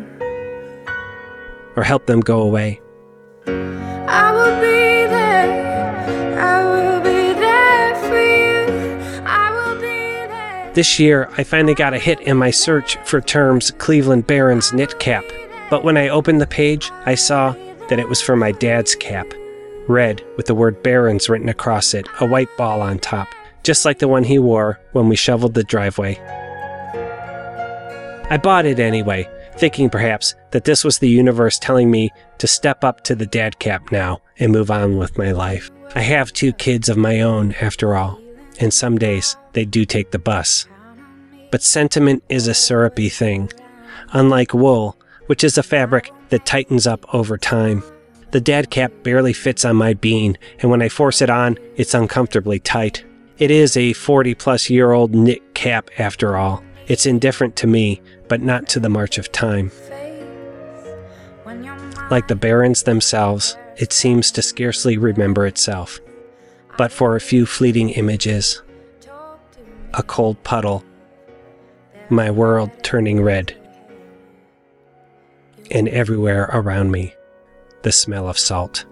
or 1.76 1.82
help 1.82 2.06
them 2.06 2.20
go 2.20 2.44
away. 2.44 2.80
This 10.74 11.00
year, 11.00 11.30
I 11.38 11.44
finally 11.44 11.74
got 11.74 11.94
a 11.94 12.00
hit 12.00 12.22
in 12.22 12.38
my 12.38 12.50
search 12.50 12.96
for 13.04 13.20
terms 13.20 13.72
Cleveland 13.72 14.26
Barons 14.26 14.72
knit 14.72 15.00
cap. 15.00 15.26
But 15.70 15.84
when 15.84 15.98
I 15.98 16.08
opened 16.08 16.40
the 16.40 16.48
page, 16.48 16.92
I 17.06 17.16
saw 17.16 17.54
that 17.90 18.00
it 18.00 18.08
was 18.08 18.22
for 18.22 18.38
my 18.38 18.54
dad's 18.54 18.96
cap. 18.96 19.28
Red, 19.90 20.24
with 20.38 20.46
the 20.46 20.56
word 20.56 20.82
Barons 20.82 21.28
written 21.28 21.50
across 21.50 21.94
it, 21.94 22.08
a 22.22 22.26
white 22.26 22.48
ball 22.58 22.82
on 22.82 23.00
top, 23.00 23.28
just 23.64 23.84
like 23.84 24.00
the 24.00 24.08
one 24.08 24.24
he 24.24 24.40
wore 24.40 24.80
when 24.94 25.10
we 25.10 25.18
shoveled 25.18 25.56
the 25.56 25.64
driveway. 25.66 26.18
I 28.30 28.40
bought 28.42 28.66
it 28.66 28.80
anyway, 28.80 29.28
thinking 29.58 29.90
perhaps 29.90 30.36
that 30.52 30.64
this 30.64 30.86
was 30.86 31.00
the 31.00 31.10
universe 31.10 31.60
telling 31.60 31.92
me 31.92 32.12
to 32.38 32.48
step 32.48 32.86
up 32.86 33.02
to 33.02 33.16
the 33.16 33.26
dad 33.26 33.60
cap 33.60 33.92
now 33.92 34.22
and 34.40 34.54
move 34.54 34.72
on 34.72 34.98
with 34.98 35.18
my 35.18 35.34
life. 35.34 35.70
I 35.96 36.02
have 36.02 36.32
two 36.32 36.54
kids 36.54 36.88
of 36.88 36.96
my 36.96 37.20
own, 37.20 37.56
after 37.56 37.94
all, 37.94 38.22
and 38.60 38.74
some 38.74 38.98
days 38.98 39.38
they 39.54 39.66
do 39.66 39.86
take 39.86 40.12
the 40.12 40.20
bus. 40.20 40.68
But 41.52 41.64
sentiment 41.64 42.24
is 42.30 42.48
a 42.48 42.54
syrupy 42.54 43.10
thing, 43.10 43.52
unlike 44.12 44.54
wool, 44.54 44.98
which 45.28 45.44
is 45.44 45.58
a 45.58 45.64
fabric 45.64 46.12
that 46.30 46.46
tightens 46.46 46.88
up 46.88 47.06
over 47.14 47.38
time. 47.38 47.84
The 48.32 48.42
dad 48.42 48.70
cap 48.70 48.92
barely 49.04 49.34
fits 49.34 49.66
on 49.66 49.76
my 49.76 49.94
bean, 49.94 50.38
and 50.60 50.72
when 50.72 50.82
I 50.82 50.90
force 50.90 51.22
it 51.22 51.30
on, 51.30 51.58
it's 51.76 51.94
uncomfortably 51.94 52.60
tight. 52.60 53.04
It 53.38 53.52
is 53.52 53.76
a 53.76 53.94
40 53.94 54.36
plus 54.36 54.70
year 54.70 54.92
old 54.92 55.14
knit 55.14 55.54
cap 55.54 55.90
after 55.98 56.38
all. 56.38 56.64
It's 56.88 57.06
indifferent 57.06 57.56
to 57.58 57.68
me, 57.68 58.02
but 58.28 58.42
not 58.42 58.68
to 58.70 58.80
the 58.80 58.90
march 58.90 59.18
of 59.18 59.32
time. 59.32 59.72
Like 62.10 62.28
the 62.28 62.36
barons 62.36 62.84
themselves, 62.84 63.58
it 63.78 63.94
seems 63.94 64.32
to 64.32 64.42
scarcely 64.42 64.98
remember 64.98 65.46
itself. 65.46 66.00
But 66.78 66.92
for 66.92 67.16
a 67.16 67.22
few 67.22 67.46
fleeting 67.46 67.90
images, 67.90 68.62
a 69.94 70.04
cold 70.04 70.42
puddle, 70.44 70.84
my 72.10 72.32
world 72.32 72.72
turning 72.84 73.22
red, 73.22 73.56
and 75.70 75.88
everywhere 75.90 76.50
around 76.54 76.92
me, 76.92 77.14
the 77.84 77.92
smell 77.92 78.28
of 78.28 78.38
salt. 78.38 78.86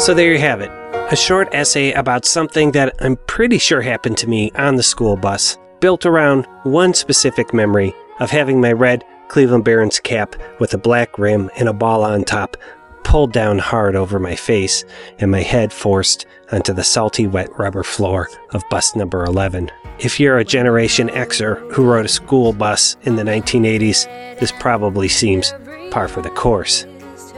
So 0.00 0.14
there 0.14 0.32
you 0.32 0.38
have 0.38 0.62
it. 0.62 0.70
A 1.12 1.14
short 1.14 1.50
essay 1.52 1.92
about 1.92 2.24
something 2.24 2.72
that 2.72 2.96
I'm 3.00 3.16
pretty 3.26 3.58
sure 3.58 3.82
happened 3.82 4.16
to 4.18 4.28
me 4.30 4.50
on 4.52 4.76
the 4.76 4.82
school 4.82 5.14
bus, 5.14 5.58
built 5.80 6.06
around 6.06 6.46
one 6.62 6.94
specific 6.94 7.52
memory 7.52 7.94
of 8.18 8.30
having 8.30 8.62
my 8.62 8.72
red 8.72 9.04
Cleveland 9.28 9.64
Barons 9.64 10.00
cap 10.00 10.36
with 10.58 10.72
a 10.72 10.78
black 10.78 11.18
rim 11.18 11.50
and 11.58 11.68
a 11.68 11.74
ball 11.74 12.02
on 12.02 12.24
top 12.24 12.56
pulled 13.04 13.34
down 13.34 13.58
hard 13.58 13.94
over 13.94 14.18
my 14.18 14.34
face 14.34 14.84
and 15.18 15.30
my 15.30 15.42
head 15.42 15.70
forced 15.70 16.24
onto 16.50 16.72
the 16.72 16.82
salty 16.82 17.26
wet 17.26 17.50
rubber 17.58 17.82
floor 17.82 18.30
of 18.54 18.64
bus 18.70 18.96
number 18.96 19.22
11. 19.24 19.70
If 19.98 20.18
you're 20.18 20.38
a 20.38 20.44
Generation 20.46 21.08
Xer 21.10 21.70
who 21.72 21.84
rode 21.84 22.06
a 22.06 22.08
school 22.08 22.54
bus 22.54 22.96
in 23.02 23.16
the 23.16 23.22
1980s, 23.22 24.06
this 24.40 24.50
probably 24.60 25.08
seems 25.08 25.52
par 25.90 26.08
for 26.08 26.22
the 26.22 26.30
course. 26.30 26.86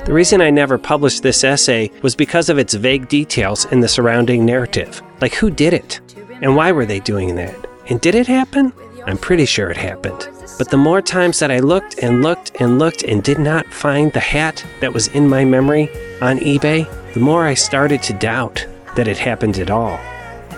The 0.05 0.13
reason 0.13 0.41
I 0.41 0.51
never 0.51 0.79
published 0.79 1.23
this 1.23 1.45
essay 1.45 1.89
was 2.03 2.17
because 2.17 2.49
of 2.49 2.59
its 2.59 2.75
vague 2.75 3.09
details 3.09 3.67
in 3.67 3.79
the 3.79 3.89
surrounding 3.89 4.45
narrative. 4.45 5.01
Like, 5.21 5.33
who 5.35 5.49
did 5.49 5.73
it? 5.73 6.01
And 6.43 6.57
why 6.57 6.73
were 6.73 6.85
they 6.85 6.99
doing 6.99 7.37
that? 7.37 7.55
And 7.89 8.01
did 8.01 8.17
it 8.17 8.27
happen? 8.27 8.73
I'm 9.07 9.17
pretty 9.17 9.47
sure 9.47 9.71
it 9.71 9.77
happened. 9.77 10.29
But 10.59 10.71
the 10.71 10.77
more 10.77 11.03
times 11.03 11.39
that 11.39 11.53
I 11.53 11.61
looked 11.61 12.01
and 12.01 12.21
looked 12.21 12.51
and 12.61 12.81
looked 12.81 13.05
and 13.05 13.23
did 13.23 13.39
not 13.39 13.73
find 13.73 14.13
the 14.13 14.19
hat 14.19 14.65
that 14.81 14.93
was 14.93 15.07
in 15.07 15.29
my 15.29 15.45
memory 15.45 15.89
on 16.21 16.41
eBay, 16.41 16.85
the 17.15 17.21
more 17.21 17.47
I 17.47 17.55
started 17.55 18.03
to 18.03 18.13
doubt 18.13 18.67
that 18.97 19.07
it 19.07 19.19
happened 19.19 19.59
at 19.59 19.71
all. 19.71 20.01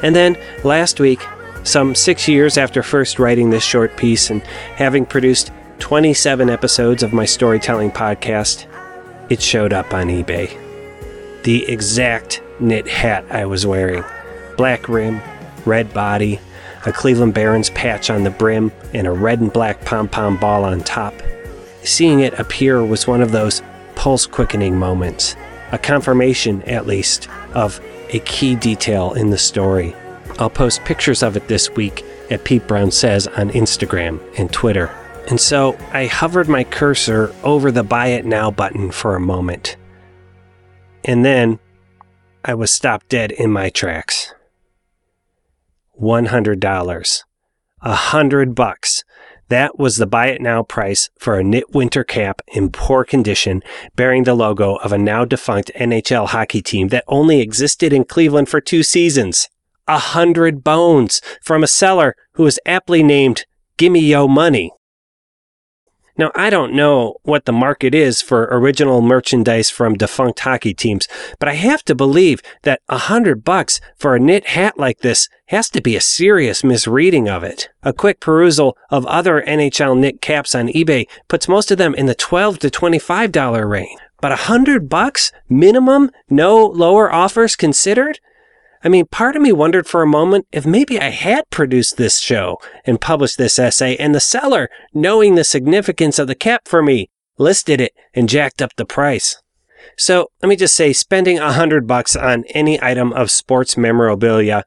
And 0.02 0.16
then 0.16 0.38
last 0.64 1.00
week, 1.00 1.20
some 1.64 1.94
six 1.94 2.26
years 2.26 2.56
after 2.56 2.82
first 2.82 3.18
writing 3.18 3.50
this 3.50 3.64
short 3.64 3.94
piece 3.98 4.30
and 4.30 4.42
having 4.76 5.04
produced 5.04 5.52
27 5.80 6.48
episodes 6.48 7.02
of 7.02 7.12
my 7.12 7.26
storytelling 7.26 7.90
podcast, 7.90 8.66
it 9.28 9.40
showed 9.40 9.72
up 9.72 9.92
on 9.94 10.06
eBay. 10.06 10.60
The 11.44 11.68
exact 11.68 12.42
knit 12.60 12.88
hat 12.88 13.24
I 13.30 13.46
was 13.46 13.66
wearing 13.66 14.04
black 14.56 14.88
rim, 14.88 15.20
red 15.64 15.92
body, 15.92 16.40
a 16.86 16.92
Cleveland 16.92 17.34
Barons 17.34 17.70
patch 17.70 18.10
on 18.10 18.24
the 18.24 18.30
brim, 18.30 18.72
and 18.92 19.06
a 19.06 19.12
red 19.12 19.40
and 19.40 19.52
black 19.52 19.84
pom 19.84 20.08
pom 20.08 20.36
ball 20.36 20.64
on 20.64 20.80
top. 20.80 21.14
Seeing 21.82 22.20
it 22.20 22.38
appear 22.38 22.84
was 22.84 23.06
one 23.06 23.20
of 23.20 23.32
those 23.32 23.62
pulse 23.94 24.26
quickening 24.26 24.78
moments, 24.78 25.36
a 25.72 25.78
confirmation, 25.78 26.62
at 26.62 26.86
least, 26.86 27.28
of 27.54 27.80
a 28.10 28.20
key 28.20 28.54
detail 28.54 29.12
in 29.14 29.30
the 29.30 29.38
story. 29.38 29.94
I'll 30.38 30.50
post 30.50 30.84
pictures 30.84 31.22
of 31.22 31.36
it 31.36 31.48
this 31.48 31.70
week 31.70 32.04
at 32.30 32.44
Pete 32.44 32.66
Brown 32.66 32.90
Says 32.90 33.26
on 33.28 33.50
Instagram 33.50 34.20
and 34.38 34.52
Twitter. 34.52 34.90
And 35.28 35.40
so 35.40 35.78
I 35.92 36.06
hovered 36.06 36.48
my 36.48 36.64
cursor 36.64 37.34
over 37.42 37.70
the 37.70 37.82
Buy 37.82 38.08
It 38.08 38.26
Now 38.26 38.50
button 38.50 38.90
for 38.90 39.16
a 39.16 39.20
moment. 39.20 39.76
And 41.04 41.24
then 41.24 41.58
I 42.44 42.54
was 42.54 42.70
stopped 42.70 43.08
dead 43.08 43.32
in 43.32 43.50
my 43.50 43.70
tracks. 43.70 44.34
$100. 46.00 47.22
A 47.82 47.94
hundred 47.94 48.54
bucks. 48.54 49.04
That 49.48 49.78
was 49.78 49.98
the 49.98 50.06
buy 50.06 50.28
it 50.28 50.40
now 50.40 50.62
price 50.62 51.10
for 51.18 51.38
a 51.38 51.44
knit 51.44 51.74
winter 51.74 52.02
cap 52.02 52.40
in 52.48 52.70
poor 52.70 53.04
condition, 53.04 53.62
bearing 53.94 54.24
the 54.24 54.34
logo 54.34 54.76
of 54.76 54.90
a 54.90 54.98
now 54.98 55.26
defunct 55.26 55.70
NHL 55.78 56.28
hockey 56.28 56.62
team 56.62 56.88
that 56.88 57.04
only 57.06 57.40
existed 57.40 57.92
in 57.92 58.04
Cleveland 58.04 58.48
for 58.48 58.60
two 58.60 58.82
seasons. 58.82 59.48
A 59.86 59.98
hundred 59.98 60.64
bones 60.64 61.20
from 61.42 61.62
a 61.62 61.68
seller 61.68 62.16
who 62.32 62.44
was 62.44 62.58
aptly 62.64 63.02
named 63.02 63.44
Gimme 63.76 64.00
Yo 64.00 64.26
Money. 64.26 64.72
Now, 66.16 66.30
I 66.36 66.48
don't 66.48 66.74
know 66.74 67.16
what 67.22 67.44
the 67.44 67.52
market 67.52 67.92
is 67.92 68.22
for 68.22 68.44
original 68.44 69.00
merchandise 69.00 69.68
from 69.68 69.94
defunct 69.94 70.38
hockey 70.38 70.72
teams, 70.72 71.08
but 71.40 71.48
I 71.48 71.54
have 71.54 71.84
to 71.86 71.94
believe 71.94 72.40
that 72.62 72.80
a 72.88 72.98
hundred 72.98 73.42
bucks 73.42 73.80
for 73.96 74.14
a 74.14 74.20
knit 74.20 74.46
hat 74.46 74.78
like 74.78 75.00
this 75.00 75.28
has 75.46 75.68
to 75.70 75.80
be 75.80 75.96
a 75.96 76.00
serious 76.00 76.62
misreading 76.62 77.28
of 77.28 77.42
it. 77.42 77.68
A 77.82 77.92
quick 77.92 78.20
perusal 78.20 78.76
of 78.90 79.04
other 79.06 79.42
NHL 79.42 79.98
knit 79.98 80.20
caps 80.20 80.54
on 80.54 80.68
eBay 80.68 81.06
puts 81.26 81.48
most 81.48 81.72
of 81.72 81.78
them 81.78 81.96
in 81.96 82.06
the 82.06 82.14
12 82.14 82.60
to 82.60 82.70
$25 82.70 83.68
range. 83.68 83.98
But 84.20 84.30
a 84.30 84.36
hundred 84.36 84.88
bucks 84.88 85.32
minimum, 85.48 86.10
no 86.30 86.64
lower 86.64 87.12
offers 87.12 87.56
considered? 87.56 88.20
I 88.84 88.90
mean, 88.90 89.06
part 89.06 89.34
of 89.34 89.40
me 89.40 89.50
wondered 89.50 89.86
for 89.86 90.02
a 90.02 90.06
moment 90.06 90.46
if 90.52 90.66
maybe 90.66 91.00
I 91.00 91.08
had 91.08 91.48
produced 91.48 91.96
this 91.96 92.20
show 92.20 92.58
and 92.84 93.00
published 93.00 93.38
this 93.38 93.58
essay, 93.58 93.96
and 93.96 94.14
the 94.14 94.20
seller, 94.20 94.68
knowing 94.92 95.34
the 95.34 95.44
significance 95.44 96.18
of 96.18 96.28
the 96.28 96.34
cap 96.34 96.68
for 96.68 96.82
me, 96.82 97.08
listed 97.38 97.80
it 97.80 97.94
and 98.12 98.28
jacked 98.28 98.60
up 98.60 98.76
the 98.76 98.84
price. 98.84 99.40
So 99.96 100.28
let 100.42 100.50
me 100.50 100.56
just 100.56 100.76
say, 100.76 100.92
spending 100.92 101.38
a 101.38 101.52
hundred 101.52 101.86
bucks 101.86 102.14
on 102.14 102.44
any 102.50 102.80
item 102.82 103.12
of 103.14 103.30
sports 103.30 103.76
memorabilia 103.78 104.64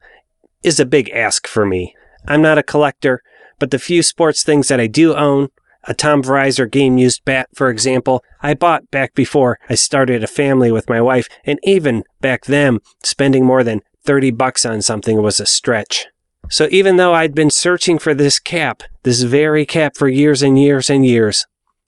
is 0.64 0.80
a 0.80 0.86
big 0.86 1.10
ask 1.10 1.46
for 1.46 1.64
me. 1.64 1.94
I'm 2.26 2.42
not 2.42 2.58
a 2.58 2.62
collector, 2.64 3.22
but 3.60 3.70
the 3.70 3.78
few 3.78 4.02
sports 4.02 4.42
things 4.42 4.66
that 4.68 4.80
I 4.80 4.88
do 4.88 5.14
own, 5.14 5.48
a 5.84 5.94
Tom 5.94 6.22
Veryzer 6.22 6.70
game 6.70 6.98
used 6.98 7.24
bat, 7.24 7.48
for 7.54 7.70
example, 7.70 8.24
I 8.42 8.54
bought 8.54 8.90
back 8.90 9.14
before 9.14 9.58
I 9.68 9.76
started 9.76 10.24
a 10.24 10.28
family 10.28 10.72
with 10.72 10.88
my 10.88 11.00
wife, 11.00 11.28
and 11.44 11.58
even 11.62 12.02
back 12.20 12.46
then, 12.46 12.80
spending 13.02 13.44
more 13.44 13.62
than 13.62 13.82
30 14.08 14.30
bucks 14.30 14.64
on 14.64 14.80
something 14.80 15.20
was 15.20 15.38
a 15.38 15.44
stretch. 15.44 16.06
So 16.48 16.66
even 16.70 16.96
though 16.96 17.12
I'd 17.12 17.34
been 17.34 17.50
searching 17.50 17.98
for 17.98 18.14
this 18.14 18.38
cap, 18.38 18.82
this 19.02 19.20
very 19.20 19.66
cap 19.66 19.98
for 19.98 20.08
years 20.08 20.40
and 20.40 20.58
years 20.58 20.88
and 20.88 21.04
years, 21.04 21.44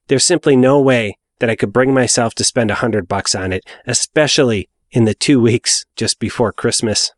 there's 0.09 0.23
simply 0.23 0.55
no 0.55 0.79
way 0.83 1.17
that 1.39 1.49
I 1.49 1.57
could 1.57 1.73
bring 1.73 1.95
myself 1.95 2.35
to 2.35 2.45
spend 2.45 2.71
a 2.71 2.75
hundred 2.75 3.09
bucks 3.09 3.35
on 3.35 3.55
it, 3.55 3.65
especially 3.87 4.69
in 4.91 5.07
the 5.07 5.15
two 5.15 5.41
weeks 5.41 5.87
just 5.97 6.19
before 6.19 6.53
Christmas. 6.53 7.11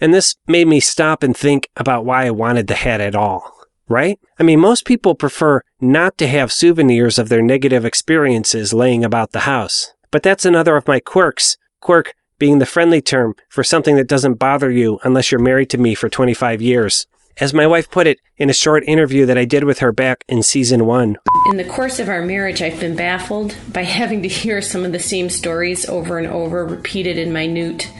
And 0.00 0.12
this 0.12 0.34
made 0.48 0.66
me 0.66 0.80
stop 0.80 1.22
and 1.22 1.36
think 1.36 1.68
about 1.76 2.04
why 2.04 2.26
I 2.26 2.32
wanted 2.32 2.66
the 2.66 2.74
hat 2.74 3.00
at 3.00 3.14
all, 3.14 3.52
right? 3.86 4.18
I 4.36 4.42
mean, 4.42 4.58
most 4.58 4.84
people 4.84 5.14
prefer 5.14 5.62
not 5.80 6.18
to 6.18 6.26
have 6.26 6.50
souvenirs 6.50 7.20
of 7.20 7.28
their 7.28 7.40
negative 7.40 7.84
experiences 7.84 8.74
laying 8.74 9.04
about 9.04 9.30
the 9.30 9.46
house. 9.46 9.92
But 10.10 10.24
that's 10.24 10.44
another 10.44 10.76
of 10.76 10.88
my 10.88 10.98
quirks. 10.98 11.56
Quirk 11.80 12.14
being 12.38 12.58
the 12.58 12.66
friendly 12.66 13.00
term 13.00 13.34
for 13.48 13.64
something 13.64 13.96
that 13.96 14.08
doesn't 14.08 14.34
bother 14.34 14.70
you 14.70 14.98
unless 15.04 15.30
you're 15.30 15.40
married 15.40 15.70
to 15.70 15.78
me 15.78 15.94
for 15.94 16.08
25 16.08 16.60
years. 16.60 17.06
As 17.38 17.52
my 17.52 17.66
wife 17.66 17.90
put 17.90 18.06
it 18.06 18.20
in 18.36 18.48
a 18.48 18.54
short 18.54 18.84
interview 18.86 19.26
that 19.26 19.38
I 19.38 19.44
did 19.44 19.64
with 19.64 19.80
her 19.80 19.90
back 19.90 20.24
in 20.28 20.44
season 20.44 20.86
one, 20.86 21.16
In 21.50 21.56
the 21.56 21.64
course 21.64 21.98
of 21.98 22.08
our 22.08 22.22
marriage, 22.22 22.62
I've 22.62 22.78
been 22.78 22.94
baffled 22.94 23.56
by 23.72 23.82
having 24.00 24.22
to 24.22 24.28
hear 24.28 24.62
some 24.62 24.84
of 24.84 24.92
the 24.92 25.00
same 25.00 25.28
stories 25.28 25.88
over 25.88 26.18
and 26.18 26.28
over, 26.28 26.64
repeated 26.64 27.18
in 27.18 27.32
minute 27.32 27.90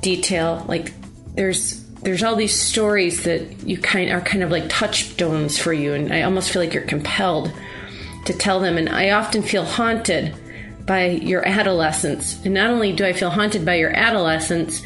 detail. 0.00 0.64
Like 0.66 0.92
there's 1.34 1.84
there's 2.02 2.22
all 2.22 2.34
these 2.34 2.58
stories 2.58 3.24
that 3.24 3.62
you 3.62 3.78
kind 3.78 4.10
are 4.10 4.22
kind 4.22 4.42
of 4.42 4.50
like 4.50 4.68
touchstones 4.68 5.58
for 5.58 5.72
you, 5.72 5.94
and 5.94 6.12
I 6.12 6.22
almost 6.22 6.50
feel 6.50 6.62
like 6.62 6.74
you're 6.74 6.82
compelled 6.82 7.52
to 8.24 8.32
tell 8.32 8.58
them. 8.58 8.76
And 8.76 8.88
I 8.88 9.10
often 9.10 9.42
feel 9.42 9.64
haunted 9.64 10.34
by 10.86 11.06
your 11.06 11.46
adolescence. 11.46 12.44
And 12.44 12.54
not 12.54 12.70
only 12.70 12.92
do 12.92 13.04
I 13.04 13.12
feel 13.12 13.30
haunted 13.30 13.64
by 13.64 13.76
your 13.76 13.90
adolescence, 13.90 14.82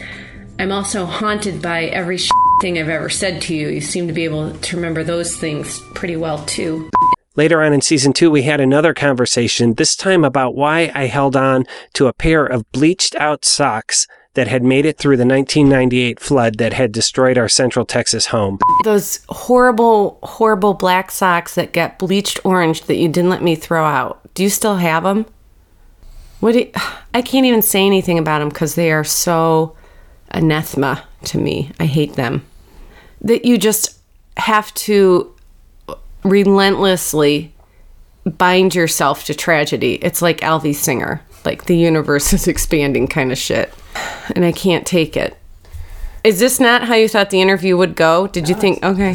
I'm 0.59 0.73
also 0.73 1.05
haunted 1.05 1.61
by 1.61 1.85
every 1.85 2.19
thing 2.61 2.79
I've 2.79 2.89
ever 2.89 3.11
said 3.11 3.43
to 3.43 3.55
you. 3.55 3.69
You 3.69 3.81
seem 3.81 4.07
to 4.07 4.13
be 4.13 4.25
able 4.25 4.53
to 4.53 4.77
remember 4.77 5.03
those 5.03 5.37
things 5.37 5.81
pretty 5.95 6.17
well 6.17 6.45
too. 6.47 6.91
Later 7.37 7.63
on 7.63 7.73
in 7.73 7.81
season 7.81 8.13
two, 8.13 8.31
we 8.31 8.43
had 8.43 8.61
another 8.61 8.95
conversation, 8.95 9.75
this 9.75 9.97
time 9.97 10.25
about 10.25 10.55
why 10.55 10.93
I 10.95 11.07
held 11.07 11.35
on 11.35 11.67
to 11.95 12.07
a 12.07 12.13
pair 12.13 12.47
of 12.47 12.71
bleached 12.71 13.17
out 13.17 13.45
socks 13.45 14.07
that 14.35 14.47
had 14.47 14.63
made 14.63 14.87
it 14.87 14.99
through 14.99 15.17
the 15.17 15.27
1998 15.27 16.21
flood 16.21 16.59
that 16.59 16.73
had 16.73 16.93
destroyed 16.93 17.39
our 17.39 17.49
Central 17.49 17.85
Texas 17.85 18.27
home. 18.27 18.59
Those 18.85 19.21
horrible, 19.29 20.19
horrible 20.23 20.75
black 20.75 21.11
socks 21.11 21.57
that 21.57 21.73
get 21.73 21.99
bleached 21.99 22.39
orange 22.45 22.83
that 22.83 22.97
you 22.97 23.09
didn't 23.09 23.31
let 23.31 23.43
me 23.43 23.57
throw 23.57 23.85
out. 23.85 24.21
Do 24.35 24.43
you 24.43 24.51
still 24.51 24.77
have 24.77 25.03
them? 25.03 25.27
What? 26.41 26.53
Do 26.53 26.59
you- 26.61 26.71
I 27.15 27.23
can't 27.23 27.47
even 27.47 27.63
say 27.63 27.87
anything 27.87 28.19
about 28.19 28.41
them 28.41 28.49
because 28.49 28.75
they 28.75 28.91
are 28.93 29.05
so 29.05 29.77
anathema 30.31 31.05
to 31.25 31.39
me. 31.39 31.71
I 31.79 31.87
hate 31.87 32.15
them. 32.15 32.45
That 33.21 33.45
you 33.45 33.57
just 33.57 33.99
have 34.37 34.75
to 34.75 35.33
relentlessly 36.25 37.53
bind 38.25 38.75
yourself 38.75 39.25
to 39.27 39.35
tragedy. 39.35 39.95
It's 39.97 40.23
like 40.23 40.41
Alvy 40.41 40.75
Singer, 40.75 41.21
like 41.45 41.67
the 41.67 41.77
universe 41.77 42.33
is 42.35 42.49
expanding 42.49 43.07
kind 43.07 43.31
of 43.33 43.39
shit. 43.39 43.73
And 44.35 44.45
I 44.45 44.53
can't 44.53 44.87
take 44.87 45.17
it. 45.17 45.37
Is 46.25 46.41
this 46.41 46.59
not 46.59 46.85
how 46.85 46.95
you 46.95 47.07
thought 47.09 47.31
the 47.31 47.43
interview 47.43 47.77
would 47.77 47.95
go? 47.95 48.27
Did 48.27 48.49
you 48.49 48.55
think, 48.55 48.83
okay. 48.83 49.15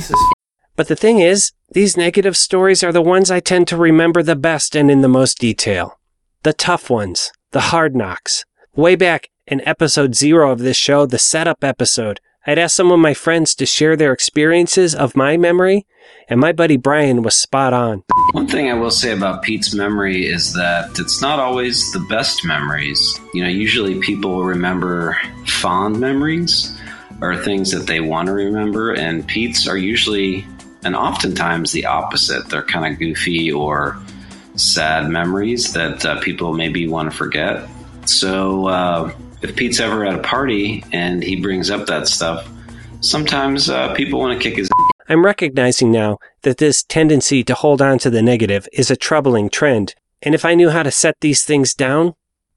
But 0.75 0.87
the 0.87 0.95
thing 0.95 1.19
is, 1.19 1.51
these 1.71 1.97
negative 1.97 2.37
stories 2.37 2.83
are 2.83 2.91
the 2.91 3.01
ones 3.01 3.29
I 3.31 3.39
tend 3.39 3.67
to 3.69 3.77
remember 3.77 4.21
the 4.23 4.35
best 4.35 4.75
and 4.75 4.89
in 4.89 5.01
the 5.01 5.07
most 5.07 5.39
detail. 5.39 5.98
The 6.43 6.53
tough 6.53 6.89
ones, 6.89 7.33
the 7.51 7.59
hard 7.59 7.97
knocks. 7.97 8.45
Way 8.73 8.95
back 8.95 9.27
in 9.45 9.59
episode 9.67 10.15
zero 10.15 10.51
of 10.51 10.59
this 10.59 10.77
show, 10.77 11.05
the 11.05 11.19
setup 11.19 11.65
episode, 11.65 12.21
I'd 12.47 12.57
asked 12.57 12.77
some 12.77 12.93
of 12.93 12.99
my 12.99 13.13
friends 13.13 13.53
to 13.55 13.65
share 13.65 13.97
their 13.97 14.13
experiences 14.13 14.95
of 14.95 15.17
my 15.17 15.35
memory, 15.35 15.85
and 16.29 16.39
my 16.39 16.53
buddy 16.53 16.77
Brian 16.77 17.23
was 17.23 17.35
spot 17.35 17.73
on. 17.73 18.03
One 18.31 18.47
thing 18.47 18.71
I 18.71 18.73
will 18.75 18.89
say 18.89 19.11
about 19.11 19.43
Pete's 19.43 19.73
memory 19.73 20.27
is 20.27 20.53
that 20.53 20.97
it's 20.97 21.21
not 21.21 21.39
always 21.39 21.91
the 21.91 22.05
best 22.07 22.45
memories. 22.45 23.19
You 23.33 23.43
know, 23.43 23.49
usually 23.49 23.99
people 23.99 24.45
remember 24.45 25.17
fond 25.45 25.99
memories 25.99 26.73
or 27.19 27.35
things 27.35 27.71
that 27.71 27.85
they 27.85 27.99
want 27.99 28.27
to 28.27 28.33
remember, 28.33 28.93
and 28.93 29.27
Pete's 29.27 29.67
are 29.67 29.77
usually 29.77 30.45
and 30.85 30.95
oftentimes 30.95 31.73
the 31.73 31.85
opposite. 31.85 32.47
They're 32.47 32.63
kind 32.63 32.93
of 32.93 32.97
goofy 32.97 33.51
or 33.51 33.99
sad 34.59 35.09
memories 35.09 35.73
that 35.73 36.05
uh, 36.05 36.19
people 36.19 36.53
maybe 36.53 36.87
want 36.87 37.11
to 37.11 37.17
forget. 37.17 37.67
So, 38.05 38.67
uh, 38.67 39.13
if 39.41 39.55
Pete's 39.55 39.79
ever 39.79 40.05
at 40.05 40.15
a 40.15 40.19
party 40.19 40.83
and 40.91 41.23
he 41.23 41.35
brings 41.35 41.69
up 41.69 41.85
that 41.87 42.07
stuff, 42.07 42.49
sometimes 43.01 43.69
uh, 43.69 43.93
people 43.93 44.19
want 44.19 44.39
to 44.39 44.43
kick 44.43 44.57
his 44.57 44.69
I'm 45.07 45.25
recognizing 45.25 45.91
now 45.91 46.19
that 46.43 46.57
this 46.57 46.83
tendency 46.83 47.43
to 47.45 47.55
hold 47.55 47.81
on 47.81 47.97
to 47.99 48.11
the 48.11 48.21
negative 48.21 48.67
is 48.71 48.91
a 48.91 48.95
troubling 48.95 49.49
trend, 49.49 49.95
and 50.21 50.35
if 50.35 50.45
I 50.45 50.53
knew 50.53 50.69
how 50.69 50.83
to 50.83 50.91
set 50.91 51.15
these 51.21 51.43
things 51.43 51.73
down 51.73 52.13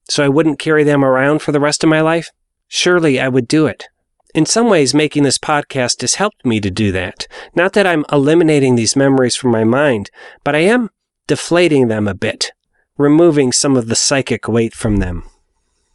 so 0.09 0.23
I 0.25 0.29
wouldn't 0.29 0.59
carry 0.59 0.85
them 0.85 1.05
around 1.05 1.41
for 1.41 1.53
the 1.53 1.61
rest 1.61 1.83
of 1.83 1.89
my 1.89 2.03
life, 2.03 2.31
surely 2.69 3.19
I 3.19 3.29
would 3.29 3.49
do 3.49 3.67
it. 3.67 3.87
In 4.35 4.45
some 4.45 4.69
ways, 4.69 4.95
making 4.95 5.23
this 5.23 5.39
podcast 5.39 6.01
has 6.01 6.17
helped 6.17 6.45
me 6.45 6.61
to 6.61 6.71
do 6.71 6.91
that. 6.93 7.27
Not 7.55 7.75
that 7.75 7.87
I'm 7.87 8.05
eliminating 8.11 8.77
these 8.77 8.97
memories 8.97 9.37
from 9.37 9.51
my 9.51 9.65
mind, 9.65 10.11
but 10.43 10.55
I 10.55 10.61
am 10.61 10.91
deflating 11.27 11.89
them 11.89 12.09
a 12.09 12.15
bit, 12.15 12.53
removing 12.97 13.53
some 13.53 13.77
of 13.77 13.89
the 13.89 13.97
psychic 13.97 14.49
weight 14.49 14.75
from 14.75 14.97
them. 14.97 15.25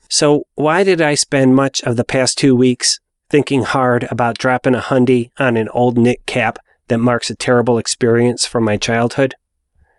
So, 0.09 0.47
why 0.55 0.83
did 0.83 1.01
I 1.01 1.15
spend 1.15 1.55
much 1.55 1.81
of 1.83 1.97
the 1.97 2.05
past 2.05 2.37
two 2.37 2.55
weeks 2.55 2.99
thinking 3.29 3.63
hard 3.63 4.07
about 4.09 4.37
dropping 4.37 4.75
a 4.75 4.79
hundy 4.79 5.31
on 5.37 5.57
an 5.57 5.69
old 5.69 5.97
knit 5.97 6.25
cap 6.25 6.59
that 6.87 6.99
marks 6.99 7.29
a 7.29 7.35
terrible 7.35 7.77
experience 7.77 8.45
from 8.45 8.63
my 8.63 8.77
childhood? 8.77 9.35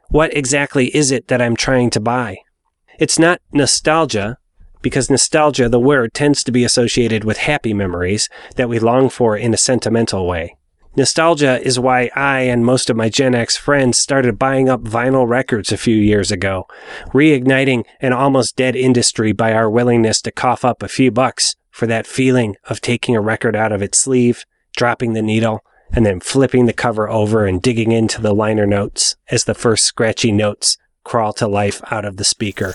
What 0.09 0.35
exactly 0.37 0.95
is 0.97 1.11
it 1.11 1.29
that 1.29 1.43
I'm 1.43 1.57
trying 1.57 1.91
to 1.91 2.01
buy? 2.01 2.39
It's 2.99 3.19
not 3.19 3.41
nostalgia, 3.53 4.39
because 4.83 5.11
nostalgia, 5.11 5.69
the 5.69 5.79
word, 5.79 6.15
tends 6.15 6.43
to 6.45 6.53
be 6.53 6.65
associated 6.65 7.25
with 7.25 7.39
happy 7.39 7.75
memories 7.75 8.29
that 8.57 8.69
we 8.69 8.79
long 8.79 9.09
for 9.09 9.37
in 9.37 9.53
a 9.53 9.59
sentimental 9.59 10.27
way. 10.27 10.57
Nostalgia 10.99 11.65
is 11.65 11.79
why 11.79 12.11
I 12.17 12.41
and 12.41 12.67
most 12.67 12.91
of 12.91 12.97
my 12.97 13.09
Gen 13.09 13.33
X 13.33 13.57
friends 13.57 13.97
started 13.97 14.37
buying 14.37 14.69
up 14.69 14.83
vinyl 14.83 15.29
records 15.29 15.71
a 15.71 15.77
few 15.77 15.95
years 15.95 16.33
ago, 16.33 16.67
reigniting 17.15 17.85
an 18.01 18.13
almost 18.13 18.57
dead 18.57 18.75
industry 18.75 19.31
by 19.31 19.53
our 19.53 19.71
willingness 19.71 20.21
to 20.23 20.33
cough 20.33 20.65
up 20.65 20.83
a 20.83 20.89
few 20.89 21.13
bucks 21.13 21.55
for 21.71 21.87
that 21.87 22.09
feeling 22.09 22.57
of 22.65 22.81
taking 22.81 23.15
a 23.15 23.21
record 23.21 23.55
out 23.55 23.71
of 23.71 23.81
its 23.81 23.97
sleeve, 23.97 24.45
dropping 24.77 25.13
the 25.13 25.23
needle, 25.23 25.61
and 25.93 26.05
then 26.05 26.19
flipping 26.19 26.67
the 26.67 26.73
cover 26.73 27.09
over 27.09 27.47
and 27.47 27.63
digging 27.63 27.93
into 27.93 28.21
the 28.21 28.35
liner 28.35 28.67
notes 28.67 29.15
as 29.31 29.45
the 29.45 29.55
first 29.55 29.85
scratchy 29.85 30.33
notes 30.33 30.77
crawl 31.05 31.33
to 31.33 31.47
life 31.47 31.81
out 31.93 32.05
of 32.05 32.17
the 32.17 32.25
speaker. 32.25 32.75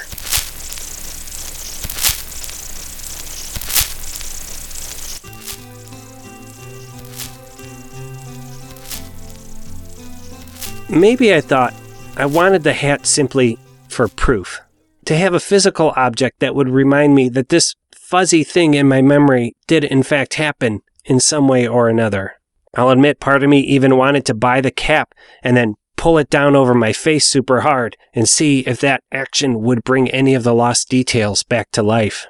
Maybe 10.93 11.33
I 11.33 11.41
thought 11.41 11.73
I 12.17 12.27
wanted 12.27 12.61
the 12.61 12.73
hat 12.73 13.07
simply 13.07 13.57
for 13.89 14.07
proof. 14.07 14.61
To 15.05 15.17
have 15.17 15.33
a 15.33 15.39
physical 15.39 15.91
object 15.95 16.39
that 16.39 16.53
would 16.53 16.69
remind 16.69 17.15
me 17.15 17.29
that 17.29 17.49
this 17.49 17.75
fuzzy 17.95 18.43
thing 18.43 18.75
in 18.75 18.87
my 18.87 19.01
memory 19.01 19.55
did 19.65 19.83
in 19.83 20.03
fact 20.03 20.35
happen 20.35 20.81
in 21.03 21.19
some 21.19 21.47
way 21.47 21.67
or 21.67 21.89
another. 21.89 22.33
I'll 22.75 22.91
admit 22.91 23.19
part 23.19 23.43
of 23.43 23.49
me 23.49 23.61
even 23.61 23.97
wanted 23.97 24.23
to 24.27 24.35
buy 24.35 24.61
the 24.61 24.69
cap 24.69 25.15
and 25.41 25.57
then 25.57 25.73
pull 25.97 26.19
it 26.19 26.29
down 26.29 26.55
over 26.55 26.75
my 26.75 26.93
face 26.93 27.25
super 27.25 27.61
hard 27.61 27.97
and 28.13 28.29
see 28.29 28.59
if 28.59 28.79
that 28.81 29.03
action 29.11 29.63
would 29.63 29.83
bring 29.83 30.11
any 30.11 30.35
of 30.35 30.43
the 30.43 30.53
lost 30.53 30.89
details 30.89 31.41
back 31.41 31.71
to 31.71 31.81
life. 31.81 32.27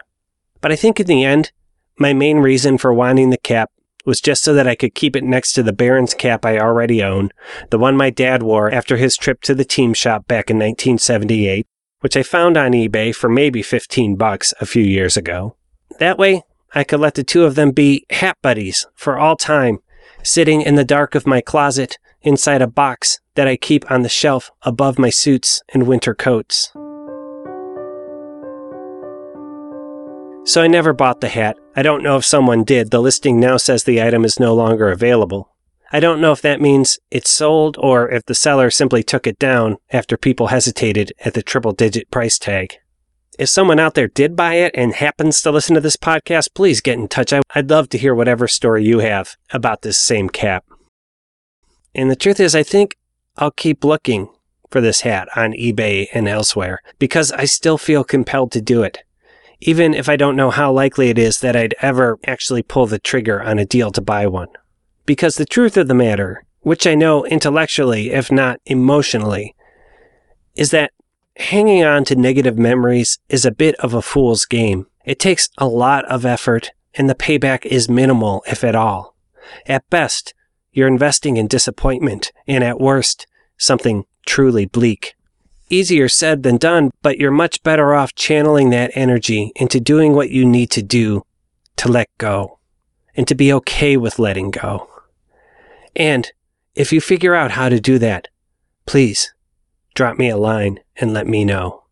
But 0.62 0.72
I 0.72 0.78
think 0.78 1.02
in 1.02 1.08
the 1.08 1.26
end, 1.26 1.52
my 2.00 2.14
main 2.14 2.38
reason 2.38 2.78
for 2.78 2.94
wanting 2.94 3.30
the 3.30 3.38
cap 3.38 3.72
was 4.06 4.22
just 4.22 4.44
so 4.44 4.54
that 4.54 4.68
I 4.68 4.76
could 4.76 4.96
keep 4.96 5.16
it 5.16 5.24
next 5.24 5.54
to 5.54 5.64
the 5.64 5.74
Baron's 5.74 6.14
cap 6.14 6.46
I 6.46 6.58
already 6.58 7.04
own, 7.04 7.32
the 7.70 7.80
one 7.80 7.96
my 7.96 8.10
dad 8.10 8.44
wore 8.44 8.72
after 8.72 8.98
his 8.98 9.16
trip 9.16 9.42
to 9.42 9.56
the 9.56 9.66
team 9.66 9.94
shop 9.94 10.28
back 10.28 10.50
in 10.50 10.58
1978, 10.58 11.66
which 12.02 12.18
I 12.18 12.24
found 12.24 12.58
on 12.58 12.72
eBay 12.72 13.16
for 13.16 13.30
maybe 13.30 13.62
15 13.62 14.16
bucks 14.16 14.54
a 14.60 14.66
few 14.66 14.84
years 14.84 15.16
ago. 15.16 15.56
That 16.00 16.18
way, 16.18 16.44
I 16.76 16.84
could 16.84 17.00
let 17.00 17.16
the 17.16 17.24
two 17.24 17.46
of 17.46 17.56
them 17.56 17.72
be 17.72 18.06
hat 18.10 18.38
buddies 18.42 18.88
for 18.96 19.18
all 19.18 19.38
time, 19.38 19.80
sitting 20.24 20.62
in 20.62 20.76
the 20.76 20.84
dark 20.84 21.16
of 21.16 21.28
my 21.28 21.40
closet 21.40 21.98
inside 22.22 22.62
a 22.62 22.68
box 22.68 23.20
that 23.36 23.48
I 23.48 23.56
keep 23.58 23.90
on 23.92 24.02
the 24.02 24.10
shelf 24.10 24.52
above 24.64 24.98
my 24.98 25.10
suits 25.10 25.62
and 25.74 25.88
winter 25.88 26.16
coats. 26.16 26.74
So 30.46 30.62
I 30.62 30.68
never 30.68 30.92
bought 30.92 31.22
the 31.22 31.30
hat. 31.30 31.58
I 31.74 31.84
don't 31.84 32.04
know 32.04 32.18
if 32.18 32.26
someone 32.26 32.66
did. 32.66 32.92
The 32.92 33.02
listing 33.02 33.40
now 33.40 33.56
says 33.58 33.84
the 33.84 34.02
item 34.02 34.26
is 34.26 34.40
no 34.42 34.54
longer 34.54 34.90
available. 34.90 35.50
I 35.92 36.02
don't 36.02 36.20
know 36.20 36.32
if 36.32 36.42
that 36.42 36.60
means 36.60 37.00
it's 37.12 37.30
sold 37.30 37.78
or 37.80 38.10
if 38.10 38.26
the 38.26 38.36
seller 38.36 38.70
simply 38.70 39.04
took 39.04 39.26
it 39.26 39.40
down 39.40 39.78
after 39.92 40.18
people 40.18 40.48
hesitated 40.48 41.14
at 41.24 41.34
the 41.34 41.44
triple 41.44 41.72
digit 41.72 42.12
price 42.12 42.38
tag. 42.38 42.78
If 43.40 43.50
someone 43.50 43.80
out 43.80 43.94
there 43.94 44.08
did 44.08 44.36
buy 44.36 44.56
it 44.56 44.74
and 44.76 44.94
happens 44.94 45.42
to 45.42 45.52
listen 45.52 45.76
to 45.76 45.82
this 45.82 45.96
podcast, 45.96 46.54
please 46.54 46.82
get 46.82 47.00
in 47.00 47.08
touch. 47.08 47.34
I'd 47.56 47.70
love 47.70 47.90
to 47.90 47.98
hear 47.98 48.14
whatever 48.14 48.48
story 48.48 48.84
you 48.84 49.00
have 49.00 49.38
about 49.52 49.82
this 49.82 49.98
same 49.98 50.30
cap. 50.30 50.66
And 51.96 52.12
the 52.12 52.16
truth 52.16 52.40
is, 52.40 52.54
I 52.54 52.64
think 52.64 52.98
I'll 53.38 53.52
keep 53.52 53.84
looking 53.84 54.30
for 54.70 54.82
this 54.82 55.02
hat 55.02 55.30
on 55.36 55.54
eBay 55.54 56.08
and 56.14 56.28
elsewhere 56.28 56.82
because 57.00 57.32
I 57.32 57.46
still 57.46 57.78
feel 57.78 58.04
compelled 58.04 58.52
to 58.52 58.62
do 58.62 58.84
it. 58.84 59.04
Even 59.66 59.94
if 59.94 60.10
I 60.10 60.18
don't 60.18 60.36
know 60.36 60.52
how 60.52 60.74
likely 60.74 61.10
it 61.10 61.18
is 61.18 61.40
that 61.40 61.56
I'd 61.56 61.74
ever 61.82 62.20
actually 62.28 62.64
pull 62.64 62.86
the 62.86 63.00
trigger 63.00 63.42
on 63.42 63.60
a 63.60 63.66
deal 63.66 63.92
to 63.92 64.02
buy 64.02 64.28
one. 64.28 64.50
Because 65.06 65.38
the 65.38 65.46
truth 65.46 65.78
of 65.78 65.88
the 65.88 65.94
matter, 65.94 66.44
which 66.60 66.86
I 66.86 66.96
know 66.96 67.26
intellectually, 67.26 68.12
if 68.12 68.30
not 68.30 68.60
emotionally, 68.66 69.56
is 70.54 70.72
that 70.72 70.92
hanging 71.38 71.82
on 71.82 72.04
to 72.06 72.16
negative 72.18 72.58
memories 72.58 73.20
is 73.30 73.46
a 73.46 73.52
bit 73.52 73.76
of 73.76 73.94
a 73.94 74.02
fool's 74.02 74.46
game. 74.46 74.88
It 75.06 75.18
takes 75.18 75.48
a 75.58 75.66
lot 75.66 76.04
of 76.12 76.26
effort, 76.26 76.72
and 76.96 77.10
the 77.10 77.16
payback 77.16 77.66
is 77.66 77.88
minimal, 77.88 78.44
if 78.46 78.66
at 78.66 78.76
all. 78.76 79.16
At 79.66 79.90
best, 79.90 80.34
you're 80.74 80.90
investing 80.90 81.38
in 81.38 81.48
disappointment, 81.48 82.34
and 82.48 82.66
at 82.66 82.82
worst, 82.82 83.28
something 83.58 84.04
truly 84.26 84.66
bleak. 84.66 85.16
Easier 85.70 86.10
said 86.10 86.44
than 86.44 86.58
done, 86.58 86.92
but 87.02 87.18
you're 87.18 87.32
much 87.32 87.64
better 87.64 87.94
off 87.94 88.14
channeling 88.16 88.70
that 88.70 88.92
energy 88.94 89.52
into 89.56 89.80
doing 89.80 90.14
what 90.14 90.30
you 90.30 90.46
need 90.46 90.70
to 90.72 90.82
do 90.82 91.24
to 91.78 91.90
let 91.90 92.10
go, 92.18 92.60
and 93.16 93.28
to 93.28 93.36
be 93.36 93.52
okay 93.54 93.98
with 93.98 94.20
letting 94.20 94.52
go. 94.52 94.90
And 95.96 96.32
if 96.76 96.92
you 96.92 97.02
figure 97.02 97.36
out 97.36 97.52
how 97.52 97.70
to 97.70 97.80
do 97.80 97.98
that, 98.00 98.28
please 98.86 99.34
drop 99.94 100.18
me 100.18 100.30
a 100.30 100.38
line 100.38 100.80
and 100.96 101.14
let 101.14 101.28
me 101.28 101.46
know. 101.46 101.84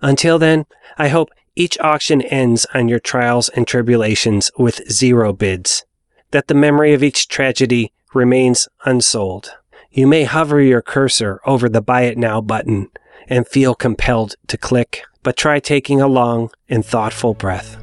Until 0.00 0.38
then, 0.38 0.66
I 0.96 1.08
hope 1.08 1.30
each 1.54 1.78
auction 1.80 2.22
ends 2.22 2.66
on 2.72 2.88
your 2.88 3.00
trials 3.00 3.48
and 3.48 3.66
tribulations 3.66 4.50
with 4.56 4.88
zero 4.90 5.32
bids, 5.32 5.84
that 6.30 6.46
the 6.46 6.54
memory 6.54 6.94
of 6.94 7.02
each 7.02 7.28
tragedy 7.28 7.92
remains 8.14 8.68
unsold. 8.84 9.50
You 9.90 10.06
may 10.06 10.24
hover 10.24 10.60
your 10.60 10.82
cursor 10.82 11.40
over 11.44 11.68
the 11.68 11.82
Buy 11.82 12.02
It 12.02 12.16
Now 12.16 12.40
button 12.40 12.90
and 13.28 13.46
feel 13.46 13.74
compelled 13.74 14.34
to 14.48 14.56
click, 14.56 15.02
but 15.22 15.36
try 15.36 15.60
taking 15.60 16.00
a 16.00 16.08
long 16.08 16.50
and 16.68 16.84
thoughtful 16.84 17.34
breath. 17.34 17.76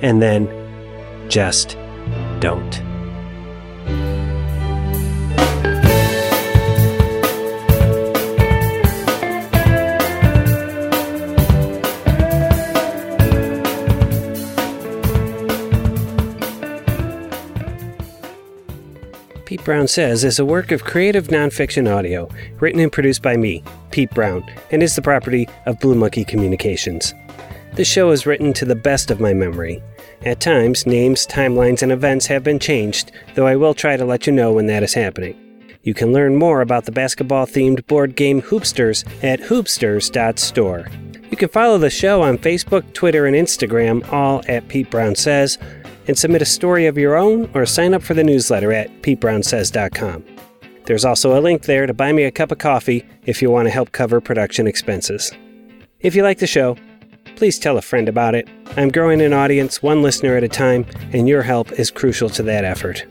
And 0.00 0.22
then 0.22 0.48
just 1.28 1.76
don't. 2.40 2.82
Pete 19.46 19.64
Brown 19.64 19.86
Says 19.86 20.24
is 20.24 20.40
a 20.40 20.44
work 20.44 20.72
of 20.72 20.82
creative 20.82 21.28
nonfiction 21.28 21.88
audio, 21.88 22.28
written 22.58 22.80
and 22.80 22.90
produced 22.90 23.22
by 23.22 23.36
me, 23.36 23.62
Pete 23.96 24.10
Brown, 24.10 24.44
and 24.70 24.82
is 24.82 24.94
the 24.94 25.00
property 25.00 25.48
of 25.64 25.80
Blue 25.80 25.94
Monkey 25.94 26.22
Communications. 26.22 27.14
This 27.76 27.88
show 27.88 28.10
is 28.10 28.26
written 28.26 28.52
to 28.52 28.66
the 28.66 28.74
best 28.74 29.10
of 29.10 29.20
my 29.20 29.32
memory. 29.32 29.82
At 30.26 30.38
times, 30.38 30.84
names, 30.84 31.26
timelines, 31.26 31.82
and 31.82 31.90
events 31.90 32.26
have 32.26 32.44
been 32.44 32.58
changed, 32.58 33.10
though 33.34 33.46
I 33.46 33.56
will 33.56 33.72
try 33.72 33.96
to 33.96 34.04
let 34.04 34.26
you 34.26 34.34
know 34.34 34.52
when 34.52 34.66
that 34.66 34.82
is 34.82 34.92
happening. 34.92 35.34
You 35.82 35.94
can 35.94 36.12
learn 36.12 36.36
more 36.36 36.60
about 36.60 36.84
the 36.84 36.92
basketball 36.92 37.46
themed 37.46 37.86
board 37.86 38.16
game 38.16 38.42
Hoopsters 38.42 39.02
at 39.24 39.40
hoopsters.store. 39.40 40.88
You 41.30 41.36
can 41.38 41.48
follow 41.48 41.78
the 41.78 41.88
show 41.88 42.20
on 42.20 42.36
Facebook, 42.36 42.92
Twitter, 42.92 43.24
and 43.24 43.34
Instagram, 43.34 44.06
all 44.12 44.42
at 44.46 44.68
Pete 44.68 44.90
Brown 44.90 45.14
Says, 45.14 45.56
and 46.06 46.18
submit 46.18 46.42
a 46.42 46.44
story 46.44 46.84
of 46.84 46.98
your 46.98 47.16
own 47.16 47.48
or 47.54 47.64
sign 47.64 47.94
up 47.94 48.02
for 48.02 48.12
the 48.12 48.24
newsletter 48.24 48.74
at 48.74 48.90
petebrownsays.com. 49.00 50.35
There's 50.86 51.04
also 51.04 51.38
a 51.38 51.42
link 51.42 51.62
there 51.62 51.86
to 51.86 51.92
buy 51.92 52.12
me 52.12 52.24
a 52.24 52.30
cup 52.30 52.52
of 52.52 52.58
coffee 52.58 53.04
if 53.24 53.42
you 53.42 53.50
want 53.50 53.66
to 53.66 53.72
help 53.72 53.92
cover 53.92 54.20
production 54.20 54.66
expenses. 54.66 55.32
If 56.00 56.14
you 56.14 56.22
like 56.22 56.38
the 56.38 56.46
show, 56.46 56.76
please 57.34 57.58
tell 57.58 57.76
a 57.76 57.82
friend 57.82 58.08
about 58.08 58.34
it. 58.34 58.48
I'm 58.76 58.90
growing 58.90 59.20
an 59.20 59.32
audience 59.32 59.82
one 59.82 60.02
listener 60.02 60.36
at 60.36 60.44
a 60.44 60.48
time, 60.48 60.86
and 61.12 61.28
your 61.28 61.42
help 61.42 61.72
is 61.72 61.90
crucial 61.90 62.30
to 62.30 62.42
that 62.44 62.64
effort. 62.64 63.04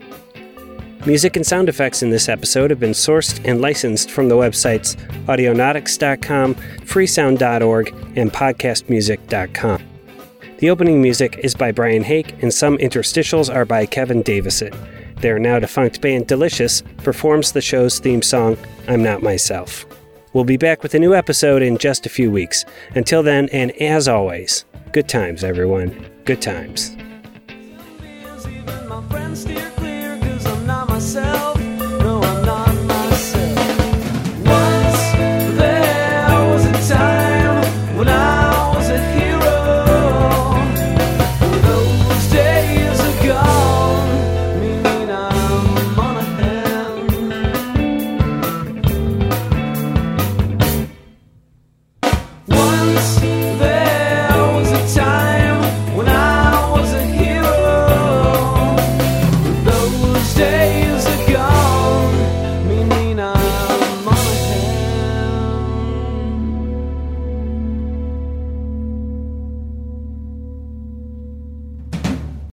Music 1.04 1.36
and 1.36 1.46
sound 1.46 1.68
effects 1.68 2.02
in 2.02 2.10
this 2.10 2.28
episode 2.28 2.70
have 2.70 2.80
been 2.80 2.90
sourced 2.90 3.40
and 3.44 3.60
licensed 3.60 4.10
from 4.10 4.28
the 4.28 4.34
websites 4.34 4.96
audionautix.com, 5.26 6.54
freesound.org, 6.54 7.88
and 8.16 8.32
podcastmusic.com. 8.32 9.82
The 10.58 10.70
opening 10.70 11.02
music 11.02 11.38
is 11.44 11.54
by 11.54 11.70
Brian 11.70 12.02
Hake, 12.02 12.42
and 12.42 12.52
some 12.52 12.78
interstitials 12.78 13.54
are 13.54 13.66
by 13.66 13.84
Kevin 13.84 14.22
Davison. 14.22 14.72
Their 15.20 15.38
now 15.38 15.58
defunct 15.58 16.00
band 16.00 16.26
Delicious 16.26 16.82
performs 16.98 17.52
the 17.52 17.60
show's 17.60 17.98
theme 17.98 18.22
song, 18.22 18.56
I'm 18.88 19.02
Not 19.02 19.22
Myself. 19.22 19.86
We'll 20.32 20.44
be 20.44 20.58
back 20.58 20.82
with 20.82 20.94
a 20.94 20.98
new 20.98 21.14
episode 21.14 21.62
in 21.62 21.78
just 21.78 22.04
a 22.04 22.10
few 22.10 22.30
weeks. 22.30 22.64
Until 22.94 23.22
then, 23.22 23.48
and 23.50 23.70
as 23.80 24.06
always, 24.06 24.66
good 24.92 25.08
times, 25.08 25.42
everyone. 25.42 26.06
Good 26.24 26.42
times. 26.42 26.94